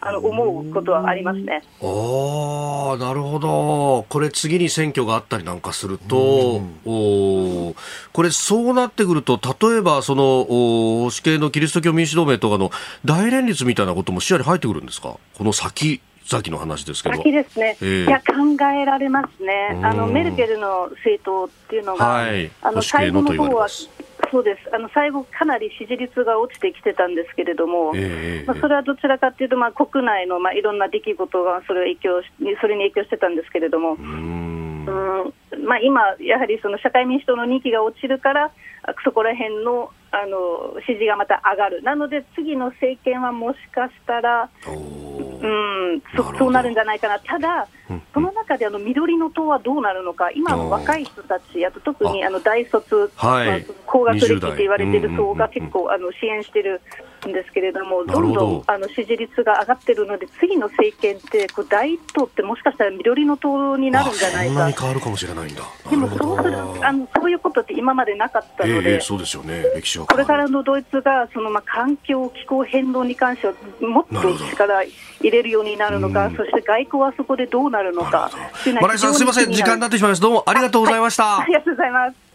[0.00, 1.64] あの思うことはありますね。
[1.82, 4.06] ああ、なるほど。
[4.08, 7.74] これ次に選挙があったりなんかすると、お
[8.12, 12.70] これそうなってくると、例えばその死刑のキリスト教民主同盟とかの
[13.04, 15.18] 大連立みたいなことも視野に入ってくるんですか？
[15.36, 16.00] この先。
[16.28, 17.18] 先の話ですけど。
[17.18, 18.32] 先ですね、えー、いや考
[18.74, 23.68] えられますね、あのメルケルの政党っていうのが、はい、あの最後の方は
[24.30, 24.74] そうです。
[24.74, 32.22] あの最後、かなり支持率が落ちてきてたんですけれども、えー、まあ、それはどちらかというと、まあ、国内の、まあ、いろんな出来事がそれ影響
[32.60, 34.86] それに影響してたんですけれども、うん。
[35.66, 38.52] まあ、今、やはりその社会民主党の人気が落ちるから、
[39.04, 44.48] そこら辺のあの支持がまた上がる、なので次の政権はもしかしたら、
[45.42, 47.68] うんそそうなるんじゃないかな、ただ、
[48.12, 56.80] その中であの緑の党はどうなるのか、今の若い人たち、あと特にあの大卒、はい、まあ、高学歴って言われている層が結構あの支援してる
[57.15, 58.20] んですけれども、ど。
[58.20, 64.70] んどんあの支持率が上がってるので、次の政権って、こう第一党ってもしかしたら緑の党になるんじゃないか。
[64.70, 65.62] 変わるかもしれないんだ。
[65.90, 70.06] でもそうするあのそういうことって今までなかったので、えー、そうですよね歴史は。
[70.06, 78.30] これからのドイツがそのまあ環境、気候変動に関してはもっと力入れるようになるのか、そして外交はそこでどうなるのか。
[78.80, 79.52] マライさんすみません。
[79.52, 82.25] 時間になってしまいましたどうもありがとうございました、はい、ありがとうございます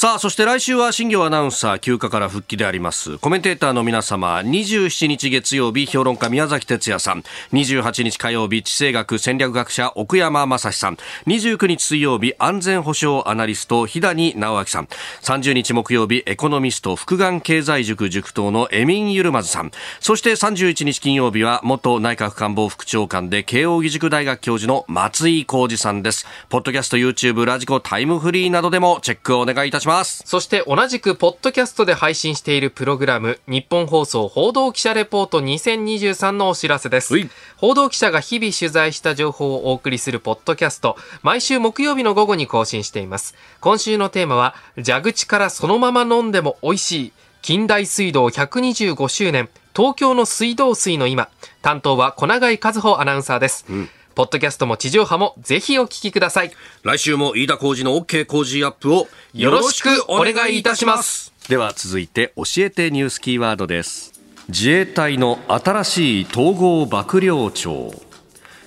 [0.00, 3.18] さあ、そして来週は新業アナウンサー休暇から復帰であります。
[3.18, 7.22] コメンテーターの皆様、27日月曜日、評論家宮崎哲也さん、
[7.52, 10.96] 28日火曜日、地政学戦略学者奥山正史さん、
[11.26, 14.88] 29日水曜日、安全保障アナリスト、日谷直明さん、
[15.20, 19.70] 30日木曜日、エコノミスト、福眼経済塾塾頭のエミン・ユルマズさん、
[20.00, 26.26] そして31日金曜日は、元内閣官房副長官で慶應義塾大学教授の松井浩二さんです。
[26.48, 29.89] ポッドキャスト、YouTube、ラジコ、タイムフリーなどでもチェックをお願いいたします。
[29.90, 30.22] します。
[30.24, 37.14] そして同じくポッドキャストで配信しているプログラム日本放送報道記者レポート2023のお知らせです。
[37.56, 43.34] 報道記者が日々取材した情報をお送りするポッドキャスト毎週木曜日の午後に更新しています。
[43.60, 47.12] 今週のテーマは蛇口からそのまま飲んでも美味しい
[47.42, 51.28] 近代水道125周年東京の水道水の今。
[51.62, 53.88] 担当は小永井和穂アナウンサーです、うん
[54.20, 56.52] ポッドキャストも地上波もぜひお聞きください。
[56.82, 61.32] 来週も飯田浩二の OK 工事アップをよろしくお願いいたします。
[61.48, 64.12] では続いて教えてニュースキーワードです。
[64.48, 68.09] 自衛隊の新しい統合幕僚長。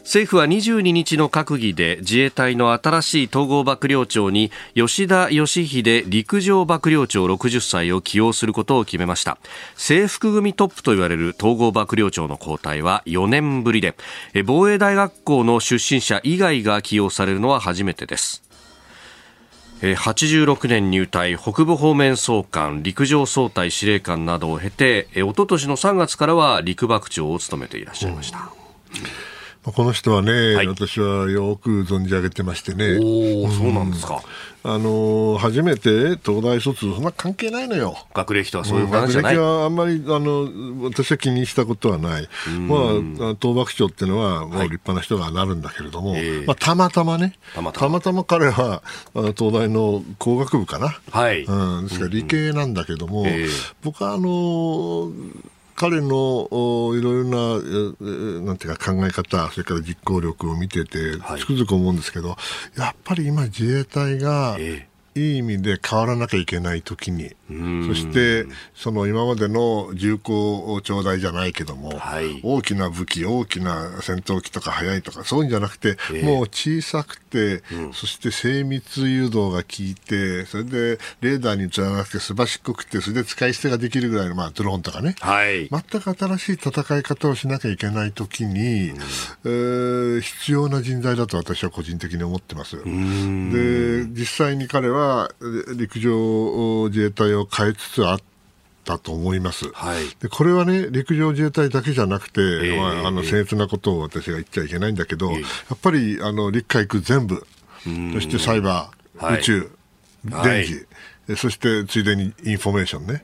[0.04, 9.38] 政府は22日の閣議で自衛隊の新しい統合幕僚長に吉田義秀陸上幕僚長60歳を起用することを決めました。
[9.76, 13.96] 制服組トップと言われる統合幕僚長の交代は4年ぶりで
[14.46, 18.44] 防衛大学校の出身者以外が起用されるのは初めてです。
[19.82, 28.42] 86年入隊北部方面総監陸上総隊司令官などを経ておととしの3月からは陸幕長を務めていらっしゃいました、う
[29.30, 29.33] ん
[29.64, 33.00] この人はね、はい、私はよく存じ上げてましてね。
[33.00, 34.22] おそうなんですか。
[34.66, 37.98] あの初めて東大卒、そんな関係ないのよ。
[38.14, 48.00] 学歴とはそういう話じゃない、学歴はあんまりあの私は気にしたことはない、まあ、東幕長っていうのは、もう立派な人がなるんだけれども、はい、まあ、たまたまね、たまたま。
[48.00, 48.84] たま彼は
[49.14, 51.44] 東大の工学部かな、はい。
[51.44, 53.28] うん、ですから理系なんだけども、うん。
[53.28, 53.50] うん、
[53.82, 55.12] 僕はあの
[55.84, 56.48] 彼の
[56.96, 62.38] いろいろななんていうか考え方、それから実行力を見てて、つくづく思うんですけど、
[62.78, 64.58] やっぱり今、自衛隊が、
[65.16, 67.36] いい意味で変わらなきゃいけないときに、
[67.88, 68.46] そして
[68.76, 92.78] その今までの重厚長大じゃないけども、はい、大きな武器、大きな戦闘機とか速いとか、そういうんじゃなくて、えー、もう小さくて、うん、そして精密誘導が効いて、それでレーダーに映らなくて、すばしっこくて、それで使い捨てができるぐらいの、まあ、ドローンとかね、はい、全く新しい戦い方をしなきゃいけないときに、うん、えー、必要な人材だと私は個人的に思ってます。
[92.78, 95.03] で実際に彼は
[95.76, 98.20] 陸上自衛隊を変えつつあっ
[98.84, 107.46] たと思います、はい、でこれはね陸上自衛隊だけじゃなくて、えー、まあ、あの僭越なことを私が言っちゃいけないんだけど、えー、やっぱりあの陸海空全部
[108.14, 109.72] そしてサイバー、はい、宇宙、
[110.24, 110.86] 電気、
[111.38, 113.24] そしてついでにインフォメーションね、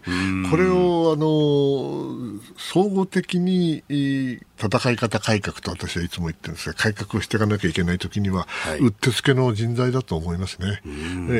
[0.49, 10.81] これをあの総合的に戦い方改革と私はいつも言ってるんですが、改革をしていかなきゃいけないときには、はい、うってつけの人材だと思いますね。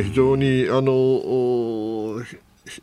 [0.03, 2.21] 非常にあの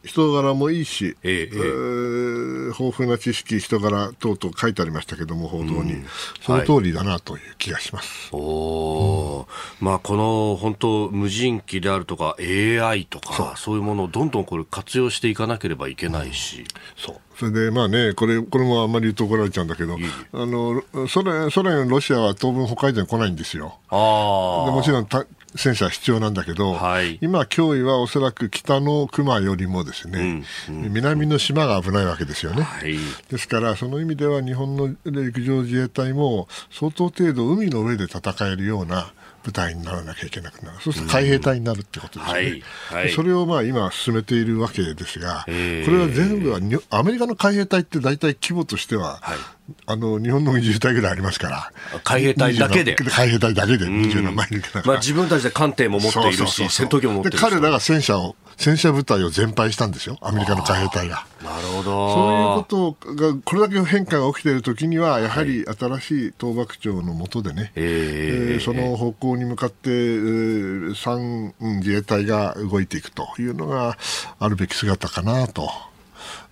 [0.04, 6.06] 人柄もいいし、えええー、豊富な知識、人柄等々書いてありましたけども、報道に、うん、
[6.40, 9.46] その通りだなという気がします、はい、お
[9.80, 13.76] うん、まあ、この本当、無人機であるとか、AI とか、そう。
[13.76, 16.64] いうものをどんどんこれ活用していかなければいけないし。
[16.96, 17.20] そう。
[17.38, 19.98] それでまあね、これこれもあんまり言うと怒られちゃうんだけど、
[20.32, 23.78] あのソ連、ソ連、ロシアは当分、北海道に来ないんですよ。
[23.90, 25.26] あでもちろんた
[25.56, 32.96] 戦車必要なんだけど、はい、今、脅威はおそらく北の熊よりもですね、うんうん、南の島が危ないわけですよね、はい、
[33.30, 39.12] ですから、その意味では日本の陸上自衛隊も相当程度、海の上で戦えるような
[39.46, 42.62] 部隊にならなきゃいけなくなる、そうすると海兵隊になるってことですね、はい。
[43.04, 46.58] はい、それをまあ今、進めているわけですが、これは全部は
[46.90, 49.38] アメリカの海兵隊って大体規模としては、はい。
[49.86, 51.72] あの日本の自衛隊ぐらいありますから、
[52.02, 61.26] 海兵隊だけで、海兵隊だけで20何万人まあ、自分たちで艦艇も持っているし、戦闘機も持っている彼らが戦車を、戦車部隊を全廃したんですよ、アメリカの海兵隊が。
[61.56, 62.14] なるほど。
[62.14, 73.96] そういうことが、これだけの変化が起きているときには、やはり新しい東幕長の下でね、はい、えー、その方向に向かって、えー、3自衛隊が動いていくというのが
[74.38, 75.70] あるべき姿かなと。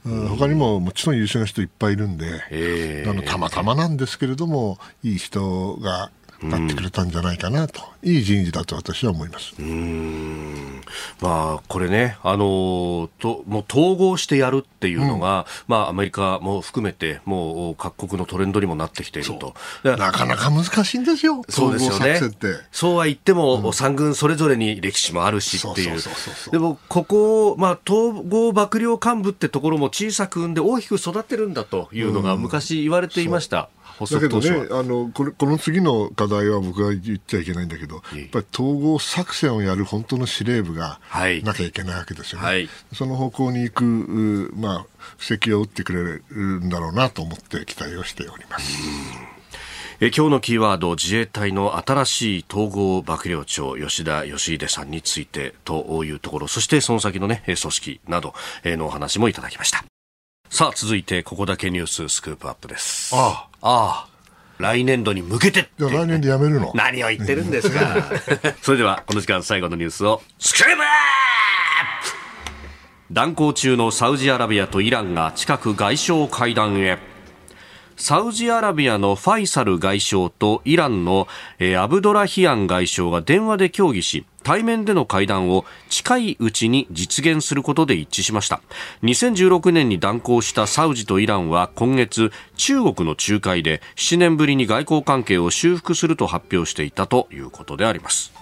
[0.04, 6.10] 他にももちろん優秀な人いっぱいいるんで、えー、あのたまたまなんですけれども、いい人が
[6.48, 9.54] なってくれたんじゃないかなと、うん、いい人事だと私は思います。
[9.58, 10.82] うん。
[11.20, 19.54] まあ、これね、あのともう統合してやるっていうのが、うん、まあ、アメリカも含めて、もう各国のトレンドにもなってきていると。
[19.82, 22.20] なかなか難しいんですよ、そうですよね。
[22.70, 26.00] そうは言っても、うん、3軍それぞれに歴史もあるしっていう。
[26.50, 33.68] でも、ここ、まあ、統合幕僚幹部ってところも小さく産んで大きく育てるんだというのが昔言われていました。
[34.00, 41.00] だけどねあのこれ、この次の課題は僕は言っちゃいけないんだけど、やっぱり統合作戦をやる本当の司令部が
[41.42, 42.46] なきゃいけないわけですよね。
[42.46, 44.86] はい、その方向に行く、まあ、
[45.18, 48.72] 布石を打ってくれるんだろうなと思って期待をしております。
[50.00, 58.34] え今日のキーワード自衛隊の新しい統合幕僚長吉田義秀さんについてというところそしてその先の、ね、組織など
[58.64, 59.84] のお話もいただきました。
[60.50, 63.14] さあ続いてここだけニューススクープアップです。
[63.14, 64.08] ああああ。
[64.58, 66.70] 来年度に向けてじゃ来年でやめるの？
[66.74, 67.80] 何を言ってるんですか。
[68.62, 70.82] それでは、この時間最後のニュースを、スクープ
[73.10, 76.98] 断交中のサウジアラビアとイランが近く外相会談へ。
[77.96, 81.28] サウジアラビアのファイサル外相とイランの、
[81.58, 88.60] えアブドラヒアン外相が電話で協議し、対面での会談を近いうちに実現することで一致しました。
[89.02, 98.32] 2016年に断交したサウジとイランは今月中国の仲介で7年ぶりに外交関係を修復すると発表していたということであります。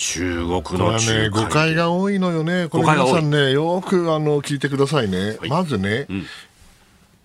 [0.00, 6.26] 中国の仲介、ね、誤解が多いのよね、これ皆さんね、よくあの聞いてくださいね、はい、まずね、うん、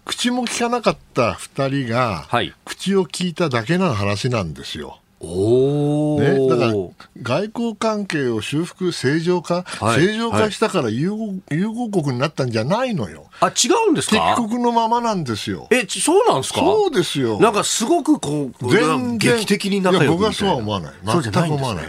[0.05, 4.99] 口も聞かなかった2人が、はい、口を聞いただけの話なんですよ。
[5.21, 6.73] おね、だから
[7.21, 13.25] 外交関係を修復、正常化、はい、正常化したから融合,、融合国になったんじゃないのよ。
[13.39, 14.35] あ、違うんですか？
[14.37, 15.67] 敵国のままなんですよ。
[15.71, 16.59] え、そうなんですか？
[16.59, 17.39] そうですよ。
[17.39, 20.93] なんかすごくこう、全然劇的になった僕はそうは思わない。
[21.03, 21.85] 全く思わない。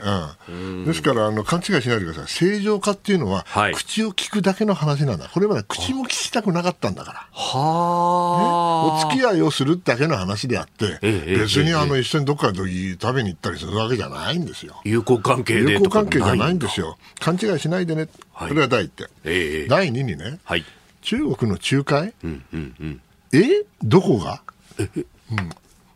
[0.49, 2.29] うん、ですから、あの、勘違いしないでください。
[2.29, 5.29] 正常化っていうのは、はい、口を聞くだけの話なんだ。
[5.33, 7.29] これまで口も聞きたくなかったんだから。
[7.33, 14.81] はあ、ね、お付き合いをするだけの話であって、ええ、別にあの、一緒にどっかで食べに行ったりするわけじゃないんですよ。
[14.85, 16.99] 友好関係で友好関係じゃないんですよ。
[17.21, 18.09] 勘違いしないでね。
[18.33, 19.09] これは第一点。
[19.25, 20.65] ええ、第二にね、はい、
[21.03, 23.01] 中国の仲介、うんうんうん、
[23.33, 23.65] え？
[23.83, 24.43] どこが、
[24.79, 25.51] うん、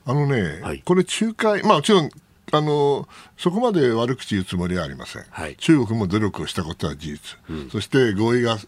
[0.07, 2.11] あのね、はい、これ仲介、まあもちろん
[2.53, 8.59] あのそこまで悪口言うつもりはありません、はい、中国も努力をしたことは事実、うん、そして合意が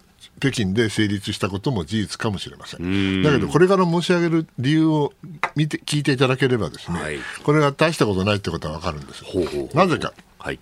[0.43, 3.23] 北京で成立したことも事実かもしれません。
[3.23, 5.13] だけど、これから申し上げる理由を
[5.55, 9.23] 見て聞いていただければですね、はい、これが大したことないってことは分かるんです。
[9.23, 10.59] ほうほうほうなぜか、はい、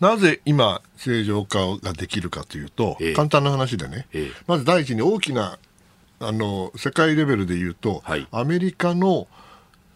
[0.00, 5.60] なぜ今、正常化ができるかというと、えー、簡単な話でね、えー、まず第一に大きな
[6.18, 9.28] あの世界レベルでいうと、はい、アメリカの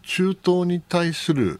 [0.03, 1.59] 中東に対する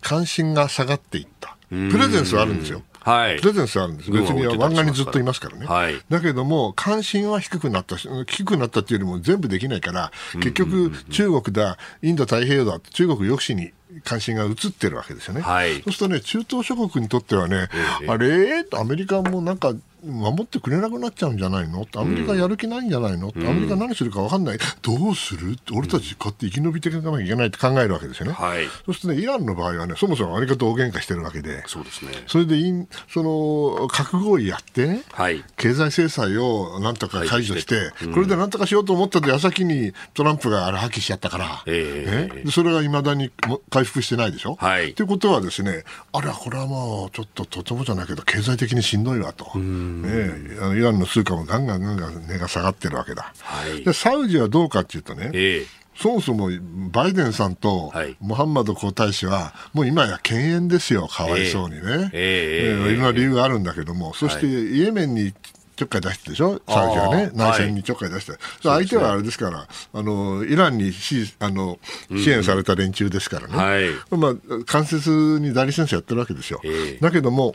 [0.00, 1.56] 関心が下がっていった。
[1.70, 2.82] プレゼンスはあるんですよ。
[3.08, 13.72] はい、プレゼンスあるんです、別に湾岸にずっといますからね、はい、だけども、関心は低くなった低くなったっていうよりも全部できないから、結局、中国だ、インド太平洋だ、中国抑止に
[14.04, 15.40] 関心が移ってるわけですよね。
[15.40, 17.68] はい、そうするとね、中東諸国にとってはね、
[18.00, 18.64] ええ、あれ？
[18.74, 19.72] アメリカもなんか
[20.04, 21.86] 守ってくれなくなっちゃうんじゃないの？
[21.96, 25.56] アメリカやる気ないんじゃないの、うん、アメリカ何するか分かんない、どうする？
[25.72, 28.32] 俺たちこうやって生き延びていかなきゃいけないって考えるわけですよね。
[28.32, 32.56] はい、そしてね、イランの場合はね、そもそもアメリカと大喧嘩してるわけで、そうですね、それで
[33.08, 43.30] その核合意やってね、はい、経済制裁をなんとか解除して、うん、これでなんとかしようと思った矢先にトランプがあれ破棄しちゃったから、えー、それがいまだに
[43.78, 44.56] 回復してないでしょ？
[44.56, 49.56] はい、ということはですね、あれはこれはもうちょっととてもじゃないけど、経済的にしんどいわと。
[49.58, 53.32] ね、イランの通貨もガンガンガンガン値が下がってるわけだ。
[53.40, 55.66] はい、でサウジはどうかっていうとね、えー
[56.00, 56.48] そもそも
[56.92, 61.80] バイデンさんとムハンマド皇太子は、もう今や犬猿ですよ、かわいそうにね。
[62.12, 65.34] えー、えー、いろんな理由があるんだけども、そしてイエメンに
[65.78, 71.78] ちょっかい出してでしょ、サウジはね、内戦にちょっかい出して、はい、相手はあれですから、あのイランに支あの
[72.10, 73.54] 支援された連中ですからね、
[74.10, 76.60] うんはい、まあ、間接に代理戦争やってるわけですよ。
[76.64, 77.54] えー、だけども、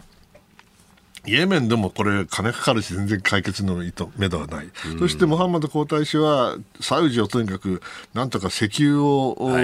[1.25, 7.81] イエメンでもこれ、金かかるし、全然解決の糸目処はない、うん、そしてモハンマド皇太子は、サウジをとにかく、
[8.13, 9.61] なんとか石油を、は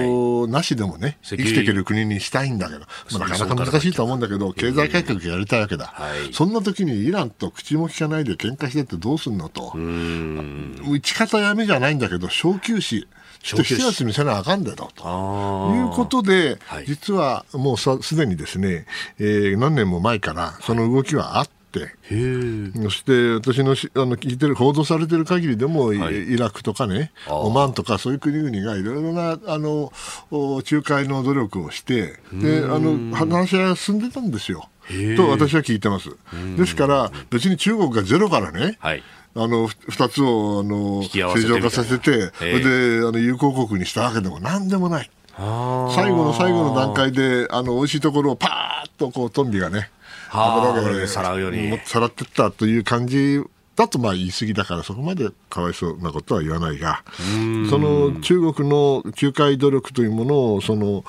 [0.48, 2.86] い、なしでもね、生きていける国にしたいんだけど、ま
[3.26, 9.74] あ、なかなか難しいと思うんだけど、経済改革やりたいわけだ、はい、そんな時にイランと口も利かないで喧嘩してってどうすんのと、
[10.90, 13.06] 打ち方やめじゃないんだけど、小休止。
[13.42, 14.84] ちょっと7月見せなあかんだと。
[14.84, 18.86] いうことで、はい、実はもうすでにですね、
[19.18, 21.94] えー、何年も前からその動きはあって、
[22.82, 29.92] そして私のあの聞いてる報道されてる限りでも、はい、イラクとかねオマーンとかそういう国々がいろいろなあの
[30.30, 34.68] 仲介の努力をしてであの話し合いが進んでたんですよ。
[35.16, 36.10] と私は聞いてます。
[36.56, 39.02] ですから別に中国がゼロからね、はい
[39.34, 45.10] あの2つをあの正常化させて、それであの友好国にしたわけでもなんでもない。
[45.36, 49.90] 最後の最後の段階であの美味しいところをパーッとこうトンビがね
[50.30, 53.40] 油でさらうようにさらってったという感じ
[53.80, 57.02] だとまあ言い過ぎだからそこまでかわいそうなことは言わないが
[57.70, 61.04] その中国の仲介努力というものをその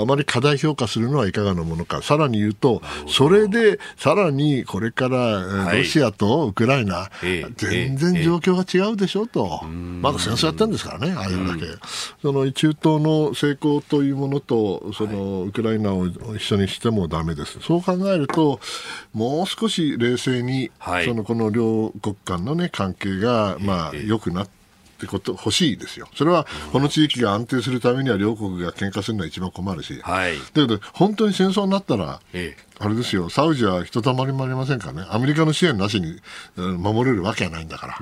[0.00, 2.02] あまり過大評価するのはいかがなものか。
[2.02, 11.66] さらに言うとそれでさらにこれからロシアとウクライナ、はい、全然状況が違うでしょうとまだ戦争やってるんですからねああいうだけ
[12.22, 17.58] その中東の成功というものとそのウクライナを一緒にしてもだめです。
[17.60, 18.60] そう考えると
[19.12, 20.70] もう少し冷静に、
[21.04, 24.48] そのこの両国間の、ね、関係が、まあ、良くなっ
[24.98, 26.08] てこと欲しいですよ。
[26.16, 36.20] それはこの地域が安定するためには両国が喧嘩するのは一番困るし、はい、だけど本当に戦争になったら、ええ、あれですよ、サウジはひとたまりもありませんからね、アメリカの支援なしに
[36.56, 37.98] 守れるわけはないんだから。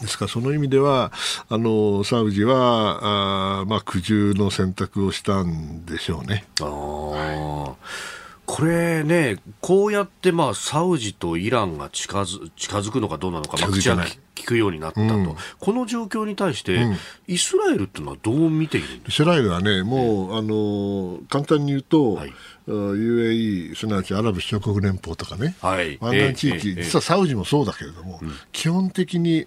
[0.00, 1.12] ですから、その意味では、
[1.48, 6.44] あのサウジはあ、まあ、苦渋の選択をしたんでしょうね。
[6.60, 22.32] あはいこれね、こうやってまあサウジとイランが近づ近づくのかどうなのか、まあ、口は聞くようになったと、うん、この状況に対して、うん、イスラエルっていうのはどう見ているんですかイスラエルはね、もう、あの簡単に言うと、はい、
[22.68, 28.20] UAE、すなわちアラブ首長国連邦とかね、はい、湾岸地域、えー、実はサウジもそうだけれども、
[28.52, 29.46] 基本的に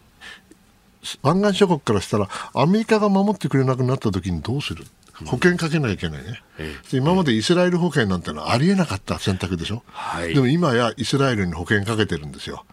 [1.22, 4.86] 湾岸諸国からしたら、アメリカが守ってくれなくなった時にどうする？
[5.26, 6.41] 保険かけなきゃいけないね、
[6.91, 12.65] 今までイスラエル保険なんてのはありえなかった選択でしょ、はい、でも今やイスラエルに保険かけてるんですよ、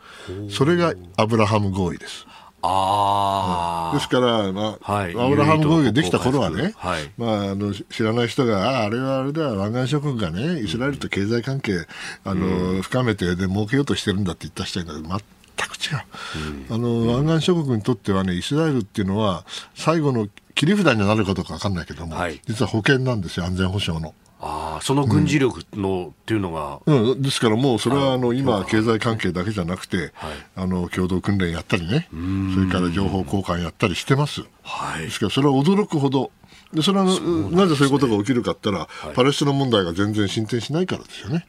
[0.50, 2.26] それがアブラハム合意です。
[2.66, 11.86] あですから、まあ、はい、アブラハム合意ができた頃はね、はい、まあ、あの知らない人が、ああれはあれだ、湾岸諸国がね、イスラエルと経済関係、
[12.24, 24.14] あの、深めてで儲けようとしてるんだって言った人が全く違う、うん、あの湾岸諸国にとってはね、イスラエルっていうのは、最後の切り札になるかどうか分かんないけども、はい、実は保険なんですよ、安全保障の。
[24.46, 30.10] あその軍事力の、っていうのが、うん、ですからもうそれはあの今、経済関係だけじゃなくて、はい、
[30.56, 32.08] あの共同訓練やったりね、
[32.54, 34.42] それから情報交換やったりしてます。
[34.62, 36.30] はい、ですからそれは驚くほど
[36.74, 37.10] でそれは、ね、
[37.50, 41.46] なぜそういうことが起きるかって言ったら、はい、パレスチナ問題が全然進展しないからですよね。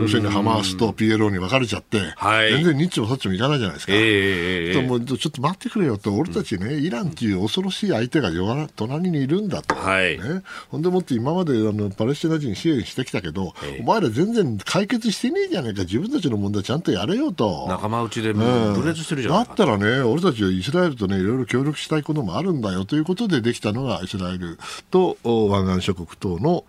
[0.00, 3.92] 要するにハマースと PLO に分かれちゃって、はい、全然ニッチもサッチもいかないじゃないですか。
[3.94, 8.30] えー、もうちょっと待ってくれよと、俺たちね、イランっていう恐ろしい相手が
[8.74, 9.74] 隣にいるんだと。
[9.74, 17.66] はい、ね、ほんでもって今まであのパレスチナ人支援してきたけど、えー、お前ら全然解決してねえじゃねえか、自分たちの問題ちゃんとやれよと。
[17.68, 24.58] 仲間内で分裂してるじゃない、うん、だったらね、俺たちはイスラエルとね、いろいろ協力したいこともあるんだよということでできたのがイスラエル
[24.90, 26.64] と湾岸諸国等の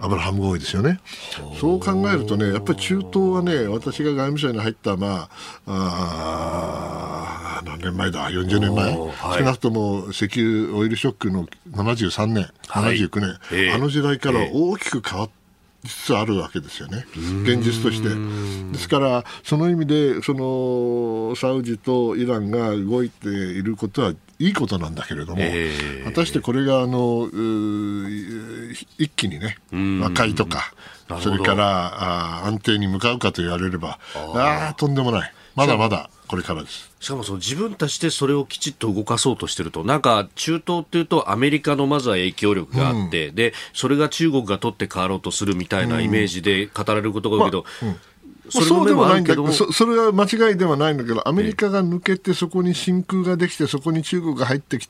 [0.00, 1.00] アブラハム合意ですよね。
[1.58, 5.28] そう考えるとね、やっぱり中東はね、私が外務省に入った、ま
[5.66, 15.40] あ、あ何年前だ、40年前、はい、少なくとも石油オイルショックの73年、79年、はい、あの時代から大きく変わって、
[15.86, 17.06] つつあるわけですよね、
[17.42, 18.10] 現実として。
[18.70, 27.28] ですから、その意味でそのサウジとイランが動いていることはいいことなんだけれども、えー、果たしてこれがあの
[28.98, 29.58] 一気にね、
[30.02, 30.72] 和解とか、
[31.20, 36.08] それからあ安定に向かうかと言われれば、ああ、とんでもない、まだまだ。
[36.26, 36.92] これからです。
[37.00, 48.00] しかもその自分たちでそれをきちっと動かそうとしてると、なんか中東っていうと、アメリカのまずは影響力があって、うん、でそれが中国が取って変わろうとするみたいなイメージで語られることが多いけど、まあうん
[48.50, 54.88] そそうでもないんだけどそ、それは間違いではないんだけど、アメリカが抜けて、そこに真空ができて、そこに中国が入ってき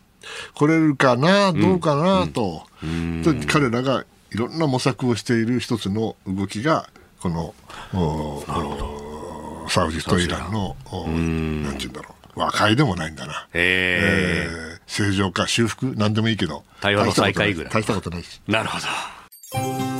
[0.54, 6.88] これるかな、どうかなと、うん、と彼らがいろんな模索をしている一つの動きが、
[7.20, 7.54] この、
[9.68, 10.76] サウジとイランの、
[11.64, 13.48] なんていうんだろう、和解でもないんだな。
[13.52, 17.72] えー、正常化、修復、なんでもいいけど、対話の再開ぐらい。
[17.72, 18.40] 大したことないし。
[18.46, 19.99] なるほど。